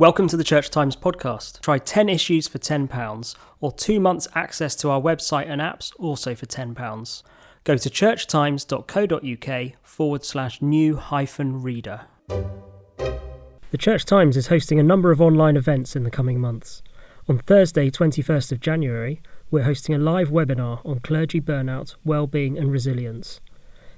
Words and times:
Welcome 0.00 0.28
to 0.28 0.36
the 0.36 0.44
Church 0.44 0.70
Times 0.70 0.94
podcast. 0.94 1.60
Try 1.60 1.78
10 1.78 2.08
issues 2.08 2.46
for 2.46 2.58
£10 2.58 3.34
or 3.60 3.72
two 3.72 3.98
months 3.98 4.28
access 4.32 4.76
to 4.76 4.90
our 4.90 5.00
website 5.00 5.50
and 5.50 5.60
apps 5.60 5.92
also 5.98 6.36
for 6.36 6.46
£10. 6.46 7.24
Go 7.64 7.76
to 7.76 7.90
churchtimes.co.uk 7.90 9.72
forward 9.82 10.24
slash 10.24 10.62
new 10.62 10.94
hyphen 10.94 11.62
reader. 11.62 12.02
The 12.28 13.76
Church 13.76 14.04
Times 14.04 14.36
is 14.36 14.46
hosting 14.46 14.78
a 14.78 14.84
number 14.84 15.10
of 15.10 15.20
online 15.20 15.56
events 15.56 15.96
in 15.96 16.04
the 16.04 16.12
coming 16.12 16.38
months. 16.38 16.80
On 17.28 17.38
Thursday, 17.40 17.90
21st 17.90 18.52
of 18.52 18.60
January, 18.60 19.20
we're 19.50 19.64
hosting 19.64 19.96
a 19.96 19.98
live 19.98 20.28
webinar 20.28 20.80
on 20.86 21.00
clergy 21.00 21.40
burnout, 21.40 21.96
well-being 22.04 22.56
and 22.56 22.70
resilience. 22.70 23.40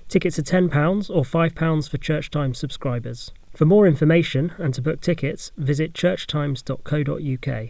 Tickets 0.08 0.38
are 0.38 0.42
£10 0.44 1.10
or 1.10 1.24
£5 1.24 1.90
for 1.90 1.98
Church 1.98 2.30
Times 2.30 2.56
subscribers. 2.56 3.32
For 3.52 3.64
more 3.64 3.86
information 3.86 4.52
and 4.58 4.72
to 4.74 4.82
book 4.82 5.00
tickets, 5.00 5.52
visit 5.56 5.92
churchtimes.co.uk. 5.92 7.68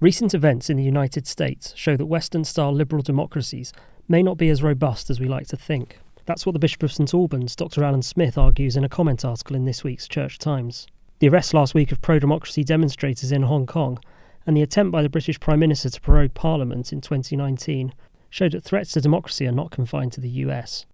Recent 0.00 0.34
events 0.34 0.68
in 0.68 0.76
the 0.76 0.82
United 0.82 1.26
States 1.26 1.72
show 1.76 1.96
that 1.96 2.06
Western 2.06 2.44
style 2.44 2.72
liberal 2.72 3.02
democracies 3.02 3.72
may 4.08 4.22
not 4.22 4.36
be 4.36 4.48
as 4.48 4.62
robust 4.62 5.10
as 5.10 5.20
we 5.20 5.28
like 5.28 5.46
to 5.48 5.56
think. 5.56 5.98
That's 6.24 6.44
what 6.44 6.52
the 6.52 6.58
Bishop 6.58 6.82
of 6.82 6.92
St 6.92 7.14
Albans, 7.14 7.54
Dr. 7.54 7.84
Alan 7.84 8.02
Smith, 8.02 8.36
argues 8.36 8.76
in 8.76 8.84
a 8.84 8.88
comment 8.88 9.24
article 9.24 9.54
in 9.54 9.64
this 9.64 9.84
week's 9.84 10.08
Church 10.08 10.38
Times. 10.38 10.86
The 11.20 11.28
arrest 11.28 11.54
last 11.54 11.74
week 11.74 11.92
of 11.92 12.02
pro 12.02 12.18
democracy 12.18 12.64
demonstrators 12.64 13.32
in 13.32 13.42
Hong 13.42 13.66
Kong 13.66 13.98
and 14.46 14.56
the 14.56 14.62
attempt 14.62 14.92
by 14.92 15.02
the 15.02 15.08
British 15.08 15.40
Prime 15.40 15.60
Minister 15.60 15.88
to 15.90 16.00
prorogue 16.00 16.34
Parliament 16.34 16.92
in 16.92 17.00
2019 17.00 17.92
showed 18.28 18.52
that 18.52 18.64
threats 18.64 18.92
to 18.92 19.00
democracy 19.00 19.46
are 19.46 19.52
not 19.52 19.70
confined 19.70 20.12
to 20.12 20.20
the 20.20 20.28
US. 20.28 20.84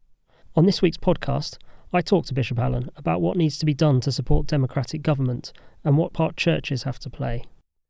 On 0.55 0.67
this 0.67 0.83
week's 0.83 0.99
podcast, 0.99 1.59
I 1.95 2.01
talked 2.01 2.29
to 2.29 2.35
Bishop 2.35 2.59
Alan 2.59 2.89
about 2.97 3.21
what 3.21 3.37
needs 3.37 3.59
to 3.59 3.67
be 3.67 3.75
done 3.75 4.01
to 4.01 4.11
support 4.11 4.47
democratic 4.47 5.03
government 5.03 5.53
and 5.85 5.99
what 5.99 6.15
part 6.15 6.39
churches 6.39 6.85
have 6.85 6.99
to 7.01 7.11
play. 7.11 7.45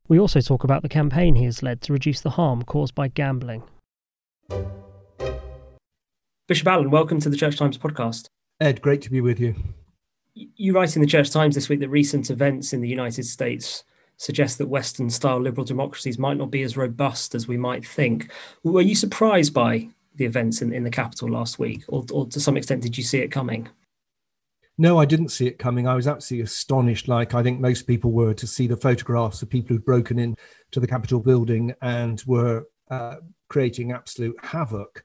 We 0.09 0.19
also 0.19 0.41
talk 0.41 0.65
about 0.65 0.81
the 0.81 0.89
campaign 0.89 1.35
he 1.35 1.45
has 1.45 1.63
led 1.63 1.81
to 1.83 1.93
reduce 1.93 2.19
the 2.19 2.31
harm 2.31 2.63
caused 2.63 2.93
by 2.93 3.07
gambling. 3.07 3.63
Bishop 6.49 6.67
Alan, 6.67 6.91
welcome 6.91 7.21
to 7.21 7.29
the 7.29 7.37
Church 7.37 7.55
Times 7.55 7.77
podcast. 7.77 8.27
Ed, 8.59 8.81
great 8.81 9.01
to 9.03 9.09
be 9.09 9.21
with 9.21 9.39
you. 9.39 9.55
You 10.33 10.73
write 10.73 10.97
in 10.97 11.01
the 11.01 11.07
Church 11.07 11.31
Times 11.31 11.55
this 11.55 11.69
week 11.69 11.79
that 11.79 11.87
recent 11.87 12.29
events 12.29 12.73
in 12.73 12.81
the 12.81 12.89
United 12.89 13.23
States 13.23 13.85
suggest 14.17 14.57
that 14.57 14.67
Western 14.67 15.09
style 15.09 15.39
liberal 15.39 15.63
democracies 15.63 16.19
might 16.19 16.35
not 16.35 16.51
be 16.51 16.63
as 16.63 16.75
robust 16.75 17.33
as 17.35 17.47
we 17.47 17.55
might 17.55 17.87
think. 17.87 18.29
Were 18.63 18.81
you 18.81 18.95
surprised 18.95 19.53
by 19.53 19.87
the 20.13 20.25
events 20.25 20.61
in, 20.61 20.73
in 20.73 20.83
the 20.83 20.91
capital 20.91 21.29
last 21.29 21.57
week, 21.57 21.85
or, 21.87 22.03
or 22.11 22.27
to 22.27 22.41
some 22.41 22.57
extent 22.57 22.81
did 22.81 22.97
you 22.97 23.03
see 23.05 23.19
it 23.19 23.31
coming? 23.31 23.69
No, 24.77 24.97
I 24.97 25.05
didn't 25.05 25.29
see 25.29 25.45
it 25.45 25.59
coming. 25.59 25.87
I 25.87 25.93
was 25.93 26.07
absolutely 26.07 26.45
astonished, 26.45 27.07
like 27.07 27.35
I 27.35 27.43
think 27.43 27.59
most 27.59 27.83
people 27.83 28.11
were, 28.11 28.33
to 28.33 28.47
see 28.47 28.65
the 28.65 28.77
photographs 28.77 29.41
of 29.41 29.49
people 29.49 29.75
who'd 29.75 29.85
broken 29.85 30.17
in 30.17 30.35
to 30.71 30.79
the 30.79 30.87
Capitol 30.87 31.19
building 31.19 31.75
and 31.81 32.21
were 32.25 32.65
uh, 32.89 33.17
creating 33.49 33.91
absolute 33.91 34.35
havoc. 34.43 35.03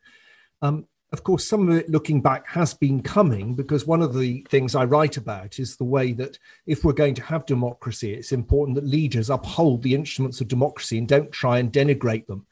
Um, 0.62 0.86
of 1.12 1.22
course, 1.22 1.47
some 1.47 1.69
of 1.69 1.75
it 1.75 1.88
looking 1.88 2.20
back 2.20 2.47
has 2.48 2.75
been 2.75 3.02
coming 3.02 3.55
because 3.55 3.86
one 3.86 4.02
of 4.02 4.14
the 4.14 4.44
things 4.50 4.75
I 4.75 4.84
write 4.84 5.16
about 5.16 5.58
is 5.58 5.77
the 5.77 5.84
way 5.84 6.12
that 6.12 6.38
if 6.66 6.84
we're 6.84 6.92
going 6.92 7.14
to 7.14 7.22
have 7.22 7.47
democracy, 7.47 8.12
it's 8.12 8.32
important 8.32 8.75
that 8.75 8.86
leaders 8.86 9.30
uphold 9.30 9.82
the 9.82 9.94
instruments 9.94 10.41
of 10.41 10.48
democracy 10.48 10.98
and 10.98 11.08
don't 11.08 11.32
try 11.32 11.58
and 11.58 11.72
denigrate 11.72 12.27
them. 12.27 12.47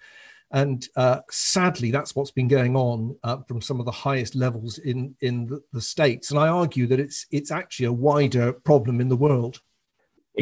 And 0.52 0.86
uh, 0.96 1.20
sadly, 1.30 1.90
that's 1.90 2.14
what's 2.14 2.30
been 2.30 2.48
going 2.48 2.76
on 2.76 3.16
uh, 3.24 3.38
from 3.48 3.60
some 3.60 3.80
of 3.80 3.86
the 3.86 3.92
highest 3.92 4.34
levels 4.34 4.78
in 4.78 5.14
in 5.20 5.46
the, 5.46 5.60
the, 5.72 5.80
states. 5.80 6.30
And 6.30 6.38
I 6.38 6.48
argue 6.48 6.86
that 6.86 7.00
it's 7.00 7.26
it's 7.32 7.50
actually 7.50 7.86
a 7.86 7.92
wider 7.92 8.52
problem 8.52 9.00
in 9.00 9.08
the 9.08 9.16
world. 9.16 9.60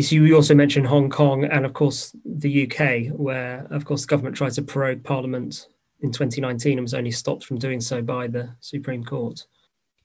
So 0.00 0.16
you 0.16 0.34
also 0.34 0.54
mentioned 0.54 0.88
Hong 0.88 1.08
Kong 1.08 1.44
and, 1.44 1.64
of 1.64 1.72
course, 1.72 2.16
the 2.24 2.64
UK, 2.64 3.16
where, 3.16 3.64
of 3.70 3.84
course, 3.84 4.02
the 4.02 4.08
government 4.08 4.36
tried 4.36 4.52
to 4.54 4.62
prorogue 4.62 5.04
Parliament 5.04 5.68
in 6.00 6.10
2019 6.10 6.78
and 6.78 6.84
was 6.84 6.94
only 6.94 7.12
stopped 7.12 7.44
from 7.44 7.58
doing 7.58 7.80
so 7.80 8.02
by 8.02 8.26
the 8.26 8.56
Supreme 8.58 9.04
Court. 9.04 9.46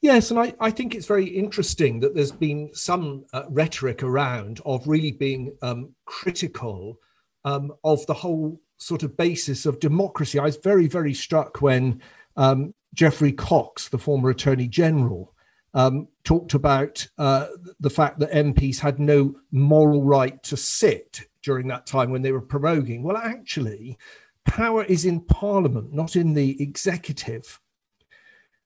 Yes, 0.02 0.30
and 0.30 0.40
I, 0.40 0.54
I 0.60 0.72
think 0.72 0.96
it's 0.96 1.08
very 1.08 1.26
interesting 1.26 2.00
that 2.02 2.16
there's 2.16 2.32
been 2.32 2.70
some 2.74 3.26
uh, 3.34 3.44
rhetoric 3.50 4.04
around 4.04 4.62
of 4.64 4.88
really 4.88 5.12
being 5.12 5.58
um, 5.62 5.94
critical 6.06 6.98
um, 7.44 7.74
of 7.84 8.06
the 8.06 8.14
whole 8.14 8.62
sort 8.80 9.04
of 9.04 9.16
basis 9.16 9.66
of 9.66 9.80
democracy. 9.80 10.40
I 10.40 10.44
was 10.44 10.58
very, 10.58 10.88
very 10.88 11.14
struck 11.14 11.62
when 11.62 12.02
um, 12.36 12.74
Geoffrey 12.94 13.34
Cox, 13.34 13.90
the 13.90 13.98
former 13.98 14.30
Attorney 14.30 14.68
General, 14.68 15.34
um, 15.74 16.08
talked 16.24 16.56
about 16.56 17.08
uh, 17.18 17.48
the 17.80 17.90
fact 17.90 18.20
that 18.20 18.32
MPs 18.32 18.80
had 18.80 19.00
no 19.00 19.36
moral 19.52 20.04
right 20.04 20.42
to 20.44 20.58
sit 20.58 21.28
during 21.44 21.68
that 21.68 21.86
time 21.86 22.10
when 22.10 22.22
they 22.22 22.32
were 22.32 22.42
proroguing. 22.42 23.04
Well, 23.04 23.18
actually, 23.18 23.98
power 24.46 24.84
is 24.84 25.06
in 25.06 25.22
Parliament, 25.22 25.94
not 25.94 26.16
in 26.16 26.34
the 26.34 26.62
executive. 26.62 27.60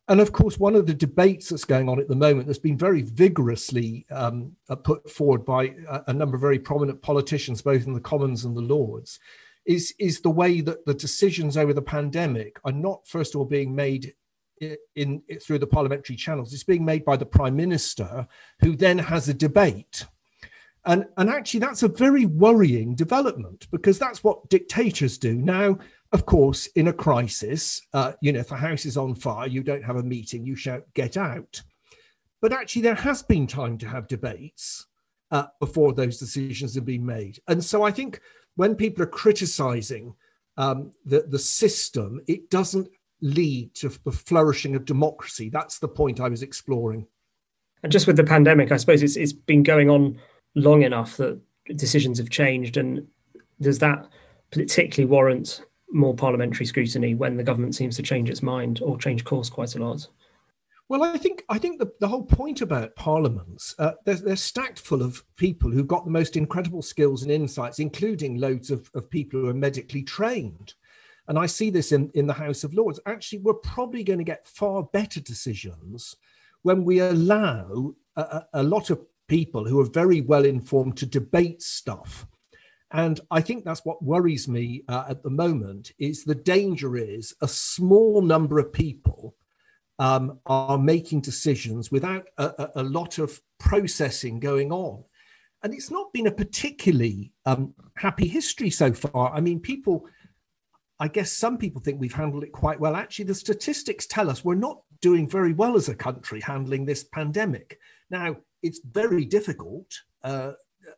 And 0.08 0.20
of 0.20 0.34
course, 0.34 0.58
one 0.58 0.76
of 0.76 0.86
the 0.86 0.94
debates 0.94 1.50
that's 1.50 1.66
going 1.66 1.88
on 1.88 2.00
at 2.00 2.08
the 2.08 2.16
moment 2.16 2.48
that's 2.48 2.60
been 2.60 2.78
very 2.78 3.02
vigorously 3.02 4.06
um, 4.12 4.56
uh, 4.70 4.76
put 4.76 5.10
forward 5.10 5.46
by 5.46 5.74
a, 5.90 6.04
a 6.08 6.14
number 6.14 6.36
of 6.36 6.42
very 6.42 6.60
prominent 6.60 7.02
politicians, 7.02 7.62
both 7.62 7.88
in 7.88 7.94
the 7.94 8.02
Commons 8.02 8.44
and 8.46 8.56
the 8.56 8.62
Lords, 8.62 9.20
is 9.66 9.94
is 10.00 10.22
the 10.22 10.30
way 10.30 10.62
that 10.62 10.86
the 10.86 10.94
decisions 10.94 11.58
over 11.58 11.74
the 11.74 11.82
pandemic 11.82 12.60
are 12.66 12.72
not 12.72 13.08
first 13.08 13.34
of 13.34 13.40
all 13.40 13.46
being 13.46 13.74
made 13.74 14.14
in, 14.60 14.78
in, 14.96 15.40
through 15.42 15.60
the 15.60 15.68
parliamentary 15.68 16.16
channels. 16.16 16.54
It's 16.54 16.64
being 16.64 16.86
made 16.86 17.06
by 17.06 17.18
the 17.18 17.26
prime 17.26 17.56
minister 17.56 18.28
who 18.60 18.76
then 18.76 18.98
has 18.98 19.30
a 19.30 19.34
debate. 19.34 20.06
And 20.86 21.06
and 21.16 21.30
actually 21.30 21.62
that's 21.62 21.84
a 21.84 21.88
very 21.88 22.26
worrying 22.26 22.94
development 22.94 23.68
because 23.72 23.98
that's 23.98 24.24
what 24.24 24.50
dictators 24.50 25.18
do. 25.18 25.34
Now 25.34 25.78
of 26.12 26.26
course 26.26 26.68
in 26.76 26.90
a 26.90 26.94
crisis 26.94 27.82
uh, 27.94 28.14
you 28.22 28.34
know 28.34 28.42
if 28.42 28.52
a 28.52 28.58
house 28.58 28.86
is 28.86 28.98
on 28.98 29.16
fire 29.16 29.48
you 29.48 29.64
don't 29.64 29.84
have 29.84 29.96
a 29.96 30.04
meeting 30.04 30.46
you 30.46 30.58
shout 30.58 30.84
get 30.94 31.16
out. 31.16 31.62
But 32.42 32.52
actually 32.52 32.82
there 32.82 32.96
has 32.96 33.24
been 33.24 33.48
time 33.48 33.78
to 33.78 33.88
have 33.88 34.10
debates 34.10 34.88
uh, 35.32 35.48
before 35.62 35.94
those 35.94 36.20
decisions 36.20 36.76
have 36.76 36.86
been 36.86 37.06
made. 37.06 37.40
And 37.48 37.64
so 37.64 37.84
i 37.84 37.92
think 37.92 38.20
when 38.56 38.76
people 38.76 39.04
are 39.04 39.08
criticizing 39.08 40.14
um, 40.58 40.92
the, 41.06 41.26
the 41.28 41.40
system, 41.40 42.22
it 42.28 42.50
doesn't 42.50 42.88
lead 43.22 43.74
to 43.76 43.90
the 44.04 44.12
flourishing 44.12 44.76
of 44.76 44.86
democracy. 44.86 45.50
That's 45.50 45.80
the 45.80 45.88
point 45.88 46.20
I 46.20 46.30
was 46.30 46.44
exploring. 46.44 47.08
And 47.82 47.92
just 47.92 48.08
with 48.08 48.18
the 48.18 48.24
pandemic, 48.24 48.72
I 48.72 48.78
suppose 48.78 49.04
it's, 49.04 49.16
it's 49.16 49.34
been 49.34 49.64
going 49.64 49.90
on 49.90 50.20
long 50.56 50.84
enough 50.84 51.18
that 51.18 51.40
decisions 51.76 52.18
have 52.18 52.30
changed. 52.30 52.78
And 52.78 53.08
does 53.62 53.80
that 53.80 54.08
particularly 54.52 55.10
warrant 55.10 55.64
more 55.92 56.14
parliamentary 56.14 56.66
scrutiny 56.66 57.16
when 57.16 57.38
the 57.38 57.44
government 57.44 57.76
seems 57.76 57.96
to 57.96 58.04
change 58.04 58.30
its 58.30 58.44
mind 58.44 58.82
or 58.84 58.98
change 58.98 59.24
course 59.24 59.50
quite 59.50 59.76
a 59.76 59.84
lot? 59.84 60.08
Well, 60.90 61.04
I 61.04 61.18
think 61.18 61.44
I 61.50 61.58
think 61.58 61.80
the, 61.80 61.92
the 62.00 62.08
whole 62.08 62.26
point 62.26 62.62
about 62.62 62.96
parliaments, 62.96 63.74
uh, 63.80 63.94
they're, 64.06 64.16
they're 64.16 64.36
stacked 64.36 64.80
full 64.80 65.02
of 65.02 65.24
people 65.38 65.72
who've 65.72 65.88
got 65.88 66.06
the 66.06 66.12
most 66.12 66.36
incredible 66.36 66.82
skills 66.82 67.24
and 67.24 67.32
insights, 67.32 67.80
including 67.80 68.40
loads 68.40 68.70
of, 68.70 68.92
of 68.94 69.10
people 69.10 69.40
who 69.40 69.48
are 69.48 69.54
medically 69.54 70.04
trained. 70.04 70.74
And 71.28 71.40
I 71.40 71.46
see 71.46 71.70
this 71.70 71.94
in, 71.94 72.12
in 72.16 72.28
the 72.28 72.34
House 72.34 72.66
of 72.66 72.74
Lords. 72.74 73.00
Actually, 73.06 73.40
we're 73.40 73.54
probably 73.54 74.04
going 74.04 74.20
to 74.20 74.26
get 74.26 74.46
far 74.46 74.84
better 74.84 75.22
decisions 75.22 76.18
when 76.64 76.84
we 76.84 77.00
allow 77.00 77.94
a, 78.18 78.44
a 78.54 78.64
lot 78.64 78.90
of 78.90 79.00
people 79.28 79.66
who 79.66 79.80
are 79.80 79.90
very 79.90 80.20
well 80.20 80.44
informed 80.44 80.98
to 80.98 81.06
debate 81.06 81.62
stuff. 81.62 82.28
And 82.92 83.20
I 83.32 83.42
think 83.42 83.64
that's 83.64 83.86
what 83.86 84.04
worries 84.04 84.48
me 84.48 84.84
uh, 84.88 85.06
at 85.10 85.24
the 85.24 85.30
moment 85.30 85.94
is 85.98 86.24
the 86.24 86.36
danger 86.36 86.98
is 86.98 87.34
a 87.42 87.48
small 87.48 88.22
number 88.22 88.60
of 88.60 88.74
people 88.74 89.23
um, 90.00 90.40
are 90.46 90.78
making 90.78 91.22
decisions 91.22 91.92
without 91.92 92.28
a, 92.38 92.70
a, 92.76 92.84
lot 92.84 93.20
of 93.20 93.40
processing 93.60 94.40
going 94.40 94.72
on. 94.72 95.04
And 95.62 95.74
it's 95.74 95.92
not 95.92 96.12
been 96.12 96.28
a 96.28 96.32
particularly 96.32 97.32
um, 97.46 97.74
happy 97.96 98.28
history 98.28 98.70
so 98.70 98.92
far. 98.92 99.34
I 99.34 99.40
mean, 99.40 99.60
people, 99.60 100.08
I 101.00 101.08
guess 101.08 101.32
some 101.32 101.58
people 101.58 101.82
think 101.82 102.00
we've 102.00 102.14
handled 102.14 102.44
it 102.44 102.52
quite 102.52 102.80
well. 102.80 102.96
Actually, 102.96 103.26
the 103.26 103.36
statistics 103.36 104.08
tell 104.08 104.30
us 104.30 104.44
we're 104.44 104.56
not 104.56 104.82
doing 105.02 105.30
very 105.30 105.54
well 105.54 105.76
as 105.76 105.90
a 105.90 105.96
country 105.96 106.42
handling 106.42 106.86
this 106.86 107.04
pandemic. 107.04 107.80
Now, 108.10 108.38
it's 108.62 108.82
very 108.84 109.26
difficult. 109.26 109.88
Uh, 110.24 110.54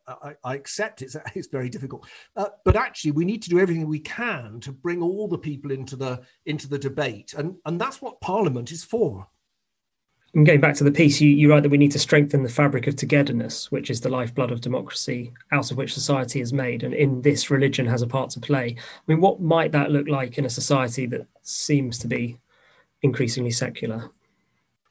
I, 0.08 0.34
I, 0.44 0.56
accept 0.56 1.02
it's, 1.02 1.16
it's 1.36 1.48
very 1.48 1.70
difficult, 1.70 2.08
uh, 2.36 2.50
but 2.64 2.76
actually 2.76 3.12
we 3.12 3.26
need 3.26 3.42
to 3.44 3.50
do 3.50 3.60
everything 3.60 3.88
we 3.88 4.00
can 4.00 4.60
to 4.62 4.72
bring 4.72 5.02
all 5.02 5.28
the 5.28 5.38
people 5.38 5.72
into 5.72 5.96
the 5.96 6.22
into 6.46 6.68
the 6.68 6.80
debate, 6.80 7.34
and 7.38 7.56
and 7.66 7.80
that's 7.80 8.02
what 8.02 8.22
Parliament 8.22 8.72
is 8.72 8.84
for. 8.84 9.28
And 10.36 10.46
going 10.46 10.60
back 10.60 10.76
to 10.76 10.84
the 10.84 10.92
piece, 10.92 11.22
you, 11.22 11.30
you 11.30 11.50
write 11.50 11.64
that 11.64 11.70
we 11.70 11.78
need 11.78 11.94
to 11.94 12.00
strengthen 12.00 12.44
the 12.44 12.50
fabric 12.50 12.88
of 12.88 12.98
togetherness, 12.98 13.72
which 13.72 13.90
is 13.90 14.02
the 14.02 14.10
lifeblood 14.10 14.52
of 14.52 14.60
democracy, 14.60 15.32
out 15.54 15.72
of 15.72 15.78
which 15.78 15.94
society 15.94 16.42
is 16.42 16.52
made, 16.52 16.84
and 16.84 16.94
in 16.94 17.22
this 17.22 17.50
religion 17.50 17.86
has 17.86 18.02
a 18.02 18.08
part 18.08 18.32
to 18.32 18.42
play. 18.42 18.76
I 18.78 19.02
mean, 19.08 19.22
what 19.22 19.40
might 19.40 19.72
that 19.72 19.92
look 19.92 20.10
like 20.10 20.38
in 20.38 20.44
a 20.44 20.50
society 20.50 21.06
that 21.06 21.26
seems 21.44 21.98
to 22.00 22.08
be 22.10 22.38
increasingly 23.02 23.52
secular? 23.52 24.12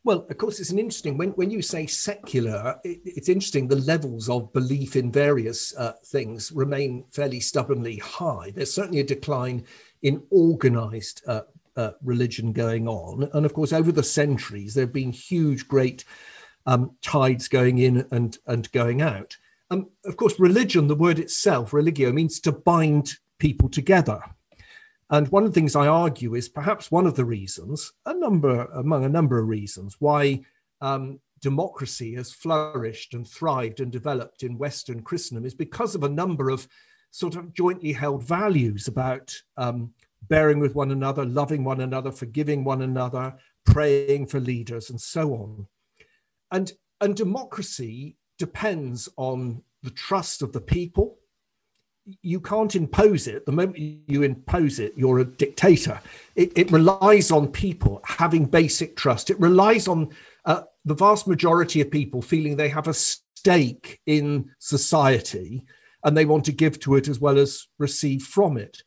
Well, 0.04 0.26
of 0.28 0.36
course, 0.36 0.60
it's 0.60 0.70
an 0.70 0.78
interesting 0.78 1.16
when 1.16 1.30
when 1.30 1.50
you 1.50 1.62
say 1.62 1.86
secular, 1.86 2.78
it, 2.84 3.00
it's 3.04 3.30
interesting. 3.30 3.66
The 3.66 3.76
levels 3.76 4.28
of 4.28 4.52
belief 4.52 4.96
in 4.96 5.10
various 5.10 5.74
uh, 5.76 5.94
things 6.04 6.52
remain 6.52 7.04
fairly 7.10 7.40
stubbornly 7.40 7.96
high. 7.96 8.52
There's 8.54 8.72
certainly 8.72 9.00
a 9.00 9.04
decline 9.04 9.64
in 10.02 10.22
organised 10.30 11.22
uh, 11.26 11.42
uh, 11.76 11.92
religion 12.02 12.52
going 12.52 12.86
on, 12.86 13.30
and 13.32 13.46
of 13.46 13.54
course, 13.54 13.72
over 13.72 13.90
the 13.90 14.02
centuries, 14.02 14.74
there 14.74 14.84
have 14.84 14.92
been 14.92 15.10
huge, 15.10 15.66
great 15.68 16.04
um, 16.66 16.94
tides 17.00 17.48
going 17.48 17.78
in 17.78 18.06
and 18.10 18.36
and 18.46 18.70
going 18.72 19.00
out. 19.00 19.34
Um, 19.70 19.88
of 20.04 20.18
course, 20.18 20.38
religion, 20.38 20.86
the 20.86 20.94
word 20.94 21.18
itself, 21.18 21.72
religio, 21.72 22.12
means 22.12 22.40
to 22.40 22.52
bind 22.52 23.14
people 23.38 23.70
together. 23.70 24.20
And 25.10 25.28
one 25.28 25.44
of 25.44 25.52
the 25.52 25.60
things 25.60 25.76
I 25.76 25.86
argue 25.86 26.34
is 26.34 26.48
perhaps 26.48 26.90
one 26.90 27.06
of 27.06 27.14
the 27.14 27.24
reasons, 27.24 27.92
a 28.06 28.14
number 28.14 28.64
among 28.64 29.04
a 29.04 29.08
number 29.08 29.38
of 29.38 29.48
reasons, 29.48 29.96
why 29.98 30.40
um, 30.80 31.20
democracy 31.40 32.14
has 32.14 32.32
flourished 32.32 33.14
and 33.14 33.28
thrived 33.28 33.80
and 33.80 33.92
developed 33.92 34.42
in 34.42 34.58
Western 34.58 35.02
Christendom 35.02 35.44
is 35.44 35.54
because 35.54 35.94
of 35.94 36.02
a 36.02 36.08
number 36.08 36.48
of 36.48 36.66
sort 37.10 37.36
of 37.36 37.52
jointly 37.52 37.92
held 37.92 38.24
values 38.24 38.88
about 38.88 39.32
um, 39.56 39.92
bearing 40.28 40.58
with 40.58 40.74
one 40.74 40.90
another, 40.90 41.24
loving 41.24 41.62
one 41.62 41.80
another, 41.80 42.10
forgiving 42.10 42.64
one 42.64 42.82
another, 42.82 43.34
praying 43.66 44.26
for 44.26 44.40
leaders, 44.40 44.90
and 44.90 45.00
so 45.00 45.34
on. 45.34 45.66
And, 46.50 46.72
and 47.00 47.14
democracy 47.14 48.16
depends 48.38 49.08
on 49.16 49.62
the 49.82 49.90
trust 49.90 50.42
of 50.42 50.52
the 50.52 50.60
people 50.60 51.18
you 52.22 52.40
can't 52.40 52.74
impose 52.74 53.26
it. 53.26 53.46
The 53.46 53.52
moment 53.52 53.78
you 53.78 54.22
impose 54.22 54.78
it, 54.78 54.92
you're 54.96 55.20
a 55.20 55.24
dictator. 55.24 56.00
It, 56.36 56.52
it 56.56 56.70
relies 56.70 57.30
on 57.30 57.48
people 57.48 58.00
having 58.04 58.44
basic 58.44 58.96
trust. 58.96 59.30
It 59.30 59.40
relies 59.40 59.88
on 59.88 60.10
uh, 60.44 60.62
the 60.84 60.94
vast 60.94 61.26
majority 61.26 61.80
of 61.80 61.90
people 61.90 62.20
feeling 62.20 62.56
they 62.56 62.68
have 62.68 62.88
a 62.88 62.94
stake 62.94 64.00
in 64.06 64.50
society 64.58 65.64
and 66.04 66.16
they 66.16 66.26
want 66.26 66.44
to 66.44 66.52
give 66.52 66.78
to 66.80 66.96
it 66.96 67.08
as 67.08 67.20
well 67.20 67.38
as 67.38 67.66
receive 67.78 68.22
from 68.22 68.58
it. 68.58 68.82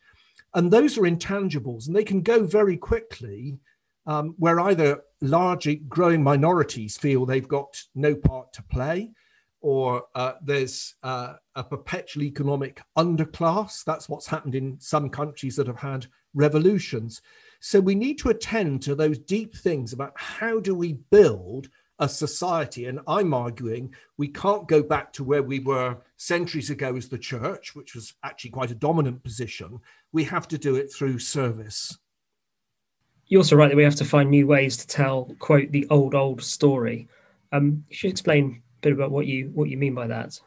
And 0.54 0.70
those 0.70 0.96
are 0.96 1.02
intangibles 1.02 1.86
and 1.86 1.96
they 1.96 2.04
can 2.04 2.22
go 2.22 2.44
very 2.44 2.76
quickly 2.76 3.58
um, 4.06 4.34
where 4.38 4.60
either 4.60 5.02
large 5.20 5.68
growing 5.88 6.22
minorities 6.22 6.96
feel 6.96 7.26
they've 7.26 7.46
got 7.46 7.82
no 7.94 8.14
part 8.14 8.52
to 8.54 8.62
play 8.62 9.10
or 9.60 10.04
uh, 10.14 10.34
there's 10.42 10.94
uh, 11.02 11.34
a 11.54 11.64
perpetual 11.64 12.22
economic 12.22 12.80
underclass. 12.96 13.84
That's 13.84 14.08
what's 14.08 14.26
happened 14.26 14.54
in 14.54 14.78
some 14.80 15.10
countries 15.10 15.56
that 15.56 15.66
have 15.66 15.78
had 15.78 16.06
revolutions. 16.34 17.22
So 17.60 17.80
we 17.80 17.94
need 17.94 18.18
to 18.18 18.28
attend 18.28 18.82
to 18.82 18.94
those 18.94 19.18
deep 19.18 19.56
things 19.56 19.92
about 19.92 20.12
how 20.14 20.60
do 20.60 20.74
we 20.74 20.94
build 21.10 21.68
a 21.98 22.08
society. 22.08 22.86
And 22.86 23.00
I'm 23.08 23.34
arguing 23.34 23.92
we 24.16 24.28
can't 24.28 24.68
go 24.68 24.82
back 24.82 25.12
to 25.14 25.24
where 25.24 25.42
we 25.42 25.58
were 25.58 25.96
centuries 26.16 26.70
ago 26.70 26.94
as 26.96 27.08
the 27.08 27.18
church, 27.18 27.74
which 27.74 27.94
was 27.94 28.14
actually 28.22 28.50
quite 28.50 28.70
a 28.70 28.76
dominant 28.76 29.24
position. 29.24 29.80
We 30.12 30.24
have 30.24 30.46
to 30.48 30.58
do 30.58 30.76
it 30.76 30.92
through 30.92 31.18
service. 31.18 31.98
You're 33.26 33.40
also 33.40 33.56
right 33.56 33.68
that 33.68 33.76
we 33.76 33.84
have 33.84 33.96
to 33.96 34.04
find 34.04 34.30
new 34.30 34.46
ways 34.46 34.76
to 34.78 34.86
tell, 34.86 35.34
quote, 35.38 35.70
the 35.70 35.86
old, 35.90 36.14
old 36.14 36.42
story. 36.42 37.08
Um, 37.52 37.84
you 37.88 37.96
should 37.96 38.10
explain 38.10 38.62
bit 38.80 38.92
about 38.92 39.10
what 39.10 39.26
you 39.26 39.50
what 39.54 39.68
you 39.68 39.76
mean 39.76 39.94
by 39.94 40.06
that. 40.06 40.38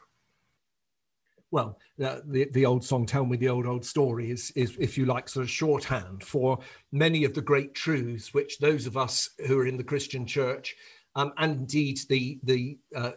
Well, 1.52 1.78
uh, 2.04 2.20
the 2.26 2.50
the 2.52 2.66
old 2.66 2.84
song 2.84 3.06
"Tell 3.06 3.26
Me 3.26 3.38
the 3.38 3.50
Old 3.50 3.68
Old 3.68 3.86
Story" 3.86 4.32
is 4.32 4.52
is, 4.52 4.78
if 4.80 4.98
you 4.98 5.06
like, 5.06 5.28
sort 5.28 5.44
of 5.44 5.50
shorthand 5.50 6.24
for 6.24 6.60
many 6.92 7.26
of 7.26 7.34
the 7.34 7.42
great 7.42 7.74
truths 7.74 8.34
which 8.34 8.60
those 8.60 8.88
of 8.88 8.96
us 8.96 9.30
who 9.48 9.60
are 9.60 9.68
in 9.68 9.78
the 9.78 9.84
Christian 9.84 10.26
Church, 10.26 10.76
um, 11.16 11.34
and 11.38 11.58
indeed 11.58 12.00
the 12.08 12.40
the 12.44 12.78
uh, 12.96 13.12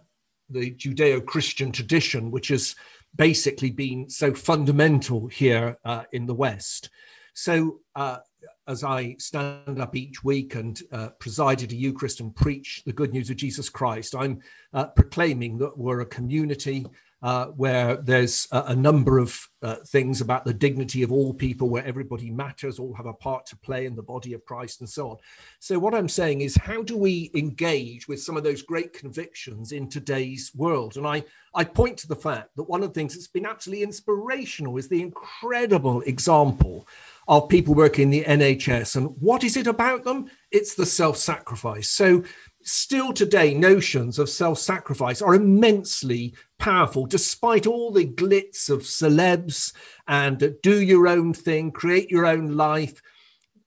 the 0.51 0.73
Judeo-Christian 0.73 1.73
tradition, 1.73 2.31
which 2.31 2.49
has 2.49 2.75
basically 3.17 3.71
been 3.71 4.11
so 4.11 4.35
fundamental 4.35 5.29
here 5.29 5.79
uh, 5.85 6.03
in 6.13 6.27
the 6.27 6.35
West. 6.35 6.91
So 7.35 7.81
uh, 7.95 8.19
as 8.67 8.83
I 8.83 9.17
stand 9.19 9.81
up 9.81 9.95
each 9.95 10.25
week 10.25 10.55
and 10.55 10.81
uh, 10.91 11.09
preside 11.19 11.63
at 11.63 11.73
a 11.73 11.77
Eucharist 11.77 12.21
and 12.21 12.35
preach 12.35 12.83
the 12.87 12.93
good 12.93 13.13
news 13.13 13.31
of 13.31 13.37
Jesus 13.37 13.69
Christ, 13.69 14.15
I'm 14.15 14.41
uh, 14.73 14.87
proclaiming 14.87 15.59
that 15.59 15.77
we're 15.77 16.01
a 16.01 16.07
community 16.07 16.87
uh, 17.25 17.47
where 17.47 17.97
there's 17.97 18.47
a, 18.53 18.65
a 18.69 18.77
number 18.77 19.19
of 19.19 19.49
uh, 19.63 19.77
things 19.87 20.21
about 20.21 20.45
the 20.45 20.53
dignity 20.53 21.03
of 21.03 21.11
all 21.11 21.33
people, 21.33 21.71
where 21.71 21.85
everybody 21.87 22.31
matters, 22.31 22.79
all 22.79 22.93
have 22.93 23.07
a 23.07 23.15
part 23.15 23.47
to 23.47 23.57
play 23.57 23.87
in 23.87 23.97
the 23.97 24.03
body 24.03 24.35
of 24.35 24.45
Christ, 24.45 24.81
and 24.81 24.89
so 24.89 25.09
on. 25.09 25.17
So, 25.59 25.79
what 25.79 25.95
I'm 25.95 26.09
saying 26.09 26.43
is, 26.43 26.55
how 26.55 26.83
do 26.83 26.99
we 26.99 27.31
engage 27.35 28.07
with 28.09 28.23
some 28.23 28.37
of 28.37 28.45
those 28.45 28.61
great 28.61 28.93
convictions 28.93 29.73
in 29.73 29.89
today's 29.89 30.53
world? 30.55 30.99
And 30.99 31.07
I, 31.07 31.25
I 31.55 31.65
point 31.65 31.97
to 31.99 32.09
the 32.09 32.15
fact 32.15 32.51
that 32.57 32.65
one 32.65 32.83
of 32.83 32.91
the 32.91 32.95
things 32.95 33.15
that's 33.15 33.27
been 33.27 33.47
absolutely 33.47 33.85
inspirational 33.85 34.77
is 34.77 34.89
the 34.89 35.01
incredible 35.01 36.03
example 36.03 36.87
of 37.29 37.49
people 37.49 37.75
working 37.75 38.05
in 38.05 38.11
the 38.11 38.25
NHS. 38.25 38.97
And 38.97 39.09
what 39.21 39.45
is 39.45 39.57
it 39.57 39.67
about 39.67 40.05
them? 40.05 40.31
It's 40.51 40.75
the 40.75 40.87
self 40.87 41.17
sacrifice. 41.17 41.89
So, 41.89 42.23
still 42.63 43.13
today, 43.13 43.55
notions 43.55 44.19
of 44.19 44.29
self 44.29 44.59
sacrifice 44.59 45.23
are 45.23 45.35
immensely 45.35 46.35
powerful, 46.59 47.07
despite 47.07 47.67
all 47.67 47.91
the 47.91 48.07
glitz 48.07 48.71
of 48.71 48.81
celebs 48.81 49.75
and 50.09 50.55
do 50.63 50.83
your 50.83 51.09
own 51.09 51.35
thing, 51.35 51.71
create 51.71 52.11
your 52.11 52.27
own 52.27 52.57
life. 52.57 53.01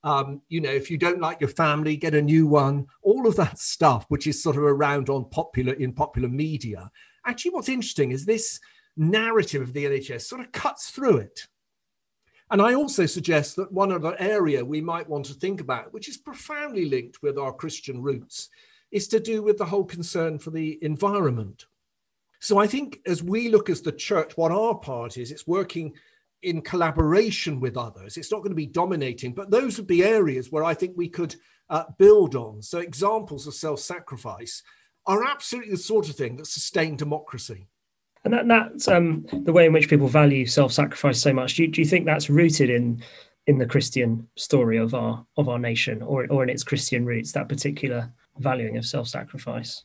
Um, 0.04 0.42
you 0.48 0.62
know, 0.62 0.72
if 0.72 0.90
you 0.90 0.98
don't 0.98 1.20
like 1.20 1.42
your 1.42 1.50
family, 1.50 1.98
get 1.98 2.14
a 2.14 2.22
new 2.22 2.48
one. 2.48 2.86
All 3.02 3.28
of 3.28 3.36
that 3.38 3.60
stuff, 3.60 4.06
which 4.10 4.28
is 4.28 4.42
sort 4.42 4.56
of 4.56 4.64
around 4.64 5.10
on 5.10 5.30
popular 5.30 5.74
in 5.74 5.94
popular 5.94 6.30
media. 6.30 6.90
Actually, 7.26 7.52
what's 7.52 7.70
interesting 7.70 8.12
is 8.12 8.26
this 8.26 8.60
narrative 8.96 9.62
of 9.62 9.74
the 9.74 9.86
NHS 9.86 10.22
sort 10.22 10.42
of 10.42 10.52
cuts 10.52 10.90
through 10.90 11.18
it. 11.18 11.48
And 12.50 12.62
I 12.62 12.76
also 12.76 13.06
suggest 13.06 13.56
that 13.58 13.72
one 13.72 13.92
other 13.92 14.16
area 14.20 14.64
we 14.64 14.80
might 14.80 15.10
want 15.10 15.26
to 15.26 15.34
think 15.34 15.60
about, 15.60 15.94
which 15.94 16.08
is 16.08 16.18
profoundly 16.18 16.86
linked 16.86 17.22
with 17.22 17.38
our 17.38 17.52
Christian 17.52 18.02
roots, 18.02 18.50
is 18.92 19.08
to 19.10 19.20
do 19.20 19.44
with 19.44 19.58
the 19.58 19.66
whole 19.66 19.84
concern 19.84 20.40
for 20.40 20.52
the 20.52 20.80
environment. 20.82 21.66
So 22.40 22.58
I 22.58 22.68
think 22.68 23.02
as 23.06 23.22
we 23.22 23.50
look 23.50 23.70
as 23.70 23.82
the 23.82 23.92
church, 23.92 24.38
what 24.38 24.52
our 24.52 24.76
part 24.76 25.18
is, 25.18 25.32
it's 25.32 25.48
working 25.48 25.94
in 26.44 26.62
collaboration 26.62 27.60
with 27.60 27.76
others. 27.76 28.16
It's 28.16 28.32
not 28.32 28.38
going 28.38 28.52
to 28.52 28.56
be 28.56 28.68
dominating, 28.68 29.34
but 29.34 29.52
those 29.52 29.78
would 29.78 29.88
be 29.88 30.04
areas 30.04 30.52
where 30.52 30.64
I 30.64 30.74
think 30.74 30.96
we 30.96 31.10
could 31.10 31.36
uh, 31.70 31.86
build 31.98 32.36
on. 32.36 32.62
So 32.62 32.80
examples 32.80 33.48
of 33.48 33.56
self 33.56 33.80
sacrifice 33.80 34.64
are 35.06 35.24
absolutely 35.24 35.72
the 35.72 35.78
sort 35.78 36.10
of 36.10 36.16
thing 36.16 36.38
that 36.38 36.48
sustain 36.48 36.96
democracy 36.96 37.68
and 38.24 38.34
that 38.34 38.48
that's 38.48 38.88
um, 38.88 39.26
the 39.32 39.54
way 39.54 39.66
in 39.66 39.74
which 39.74 39.90
people 39.90 40.08
value 40.08 40.46
self-sacrifice 40.46 41.22
so 41.22 41.34
much. 41.34 41.56
Do 41.56 41.64
you, 41.64 41.68
do 41.70 41.82
you 41.82 41.88
think 41.88 42.06
that's 42.06 42.30
rooted 42.30 42.70
in 42.70 43.04
in 43.48 43.58
the 43.58 43.66
Christian 43.66 44.28
story 44.36 44.78
of 44.78 44.94
our 44.94 45.26
of 45.38 45.50
our 45.50 45.60
nation, 45.60 46.02
or 46.02 46.28
or 46.30 46.44
in 46.44 46.50
its 46.50 46.64
Christian 46.64 47.06
roots, 47.06 47.32
that 47.32 47.50
particular 47.50 48.12
valuing 48.38 48.78
of 48.78 48.86
self-sacrifice? 48.86 49.84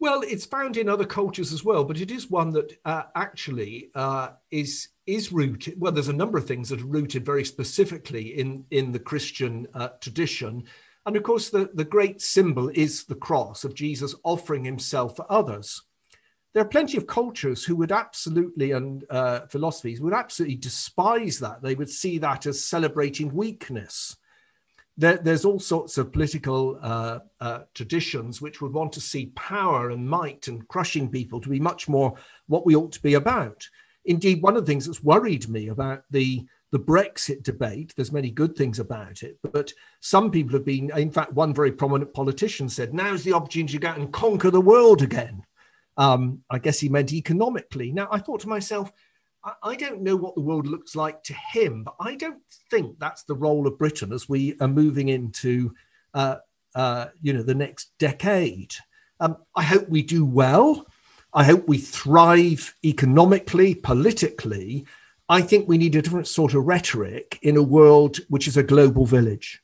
Well, 0.00 0.22
it's 0.22 0.46
found 0.46 0.76
in 0.76 0.88
other 0.88 1.04
cultures 1.04 1.52
as 1.52 1.64
well, 1.64 1.84
but 1.84 2.00
it 2.00 2.12
is 2.12 2.30
one 2.30 2.52
that 2.52 2.78
uh, 2.84 3.04
actually 3.16 3.90
uh, 3.94 4.30
is 4.50 4.88
is 5.06 5.32
rooted. 5.32 5.80
Well, 5.80 5.92
there's 5.92 6.08
a 6.08 6.12
number 6.12 6.38
of 6.38 6.46
things 6.46 6.68
that 6.68 6.80
are 6.80 6.86
rooted 6.86 7.26
very 7.26 7.44
specifically 7.44 8.38
in 8.38 8.64
in 8.70 8.92
the 8.92 9.00
Christian 9.00 9.66
uh, 9.74 9.88
tradition, 10.00 10.64
and 11.04 11.16
of 11.16 11.22
course, 11.24 11.50
the 11.50 11.70
the 11.74 11.84
great 11.84 12.22
symbol 12.22 12.70
is 12.74 13.04
the 13.04 13.16
cross 13.16 13.64
of 13.64 13.74
Jesus 13.74 14.14
offering 14.22 14.64
Himself 14.64 15.16
for 15.16 15.26
others 15.28 15.82
there 16.54 16.62
are 16.62 16.68
plenty 16.68 16.96
of 16.96 17.06
cultures 17.06 17.64
who 17.64 17.76
would 17.76 17.92
absolutely, 17.92 18.72
and 18.72 19.04
uh, 19.10 19.40
philosophies 19.48 20.00
would 20.00 20.14
absolutely 20.14 20.56
despise 20.56 21.38
that. 21.40 21.62
They 21.62 21.74
would 21.74 21.90
see 21.90 22.18
that 22.18 22.46
as 22.46 22.64
celebrating 22.64 23.34
weakness. 23.34 24.16
There, 24.96 25.18
there's 25.18 25.44
all 25.44 25.60
sorts 25.60 25.98
of 25.98 26.12
political 26.12 26.78
uh, 26.82 27.20
uh, 27.40 27.60
traditions 27.74 28.42
which 28.42 28.60
would 28.60 28.72
want 28.72 28.92
to 28.94 29.00
see 29.00 29.26
power 29.36 29.90
and 29.90 30.08
might 30.08 30.48
and 30.48 30.66
crushing 30.66 31.08
people 31.10 31.40
to 31.40 31.48
be 31.48 31.60
much 31.60 31.88
more 31.88 32.14
what 32.46 32.66
we 32.66 32.74
ought 32.74 32.92
to 32.92 33.02
be 33.02 33.14
about. 33.14 33.64
Indeed, 34.06 34.42
one 34.42 34.56
of 34.56 34.64
the 34.64 34.72
things 34.72 34.86
that's 34.86 35.04
worried 35.04 35.48
me 35.48 35.68
about 35.68 36.02
the 36.10 36.46
the 36.70 36.78
Brexit 36.78 37.42
debate, 37.42 37.94
there's 37.96 38.12
many 38.12 38.30
good 38.30 38.54
things 38.54 38.78
about 38.78 39.22
it, 39.22 39.38
but 39.52 39.72
some 40.00 40.30
people 40.30 40.52
have 40.52 40.66
been, 40.66 40.90
in 40.94 41.10
fact, 41.10 41.32
one 41.32 41.54
very 41.54 41.72
prominent 41.72 42.12
politician 42.12 42.68
said, 42.68 42.92
now's 42.92 43.24
the 43.24 43.32
opportunity 43.32 43.72
to 43.72 43.78
go 43.78 43.88
out 43.88 43.98
and 43.98 44.12
conquer 44.12 44.50
the 44.50 44.60
world 44.60 45.00
again. 45.00 45.42
Um, 45.98 46.44
I 46.48 46.58
guess 46.58 46.78
he 46.78 46.88
meant 46.88 47.12
economically. 47.12 47.90
Now, 47.90 48.08
I 48.10 48.18
thought 48.20 48.40
to 48.40 48.48
myself, 48.48 48.92
I, 49.44 49.52
I 49.62 49.76
don't 49.76 50.02
know 50.02 50.16
what 50.16 50.36
the 50.36 50.40
world 50.40 50.66
looks 50.66 50.94
like 50.94 51.22
to 51.24 51.34
him, 51.34 51.84
but 51.84 51.96
I 52.00 52.14
don't 52.14 52.40
think 52.70 52.98
that's 52.98 53.24
the 53.24 53.34
role 53.34 53.66
of 53.66 53.78
Britain 53.78 54.12
as 54.12 54.28
we 54.28 54.56
are 54.60 54.68
moving 54.68 55.08
into, 55.08 55.74
uh, 56.14 56.36
uh, 56.74 57.06
you 57.20 57.32
know, 57.32 57.42
the 57.42 57.54
next 57.54 57.90
decade. 57.98 58.74
Um, 59.20 59.36
I 59.56 59.64
hope 59.64 59.88
we 59.88 60.02
do 60.02 60.24
well. 60.24 60.86
I 61.34 61.44
hope 61.44 61.66
we 61.66 61.78
thrive 61.78 62.74
economically, 62.84 63.74
politically. 63.74 64.86
I 65.28 65.42
think 65.42 65.68
we 65.68 65.78
need 65.78 65.96
a 65.96 66.02
different 66.02 66.28
sort 66.28 66.54
of 66.54 66.64
rhetoric 66.64 67.38
in 67.42 67.56
a 67.56 67.62
world 67.62 68.18
which 68.28 68.48
is 68.48 68.56
a 68.56 68.62
global 68.62 69.04
village. 69.04 69.60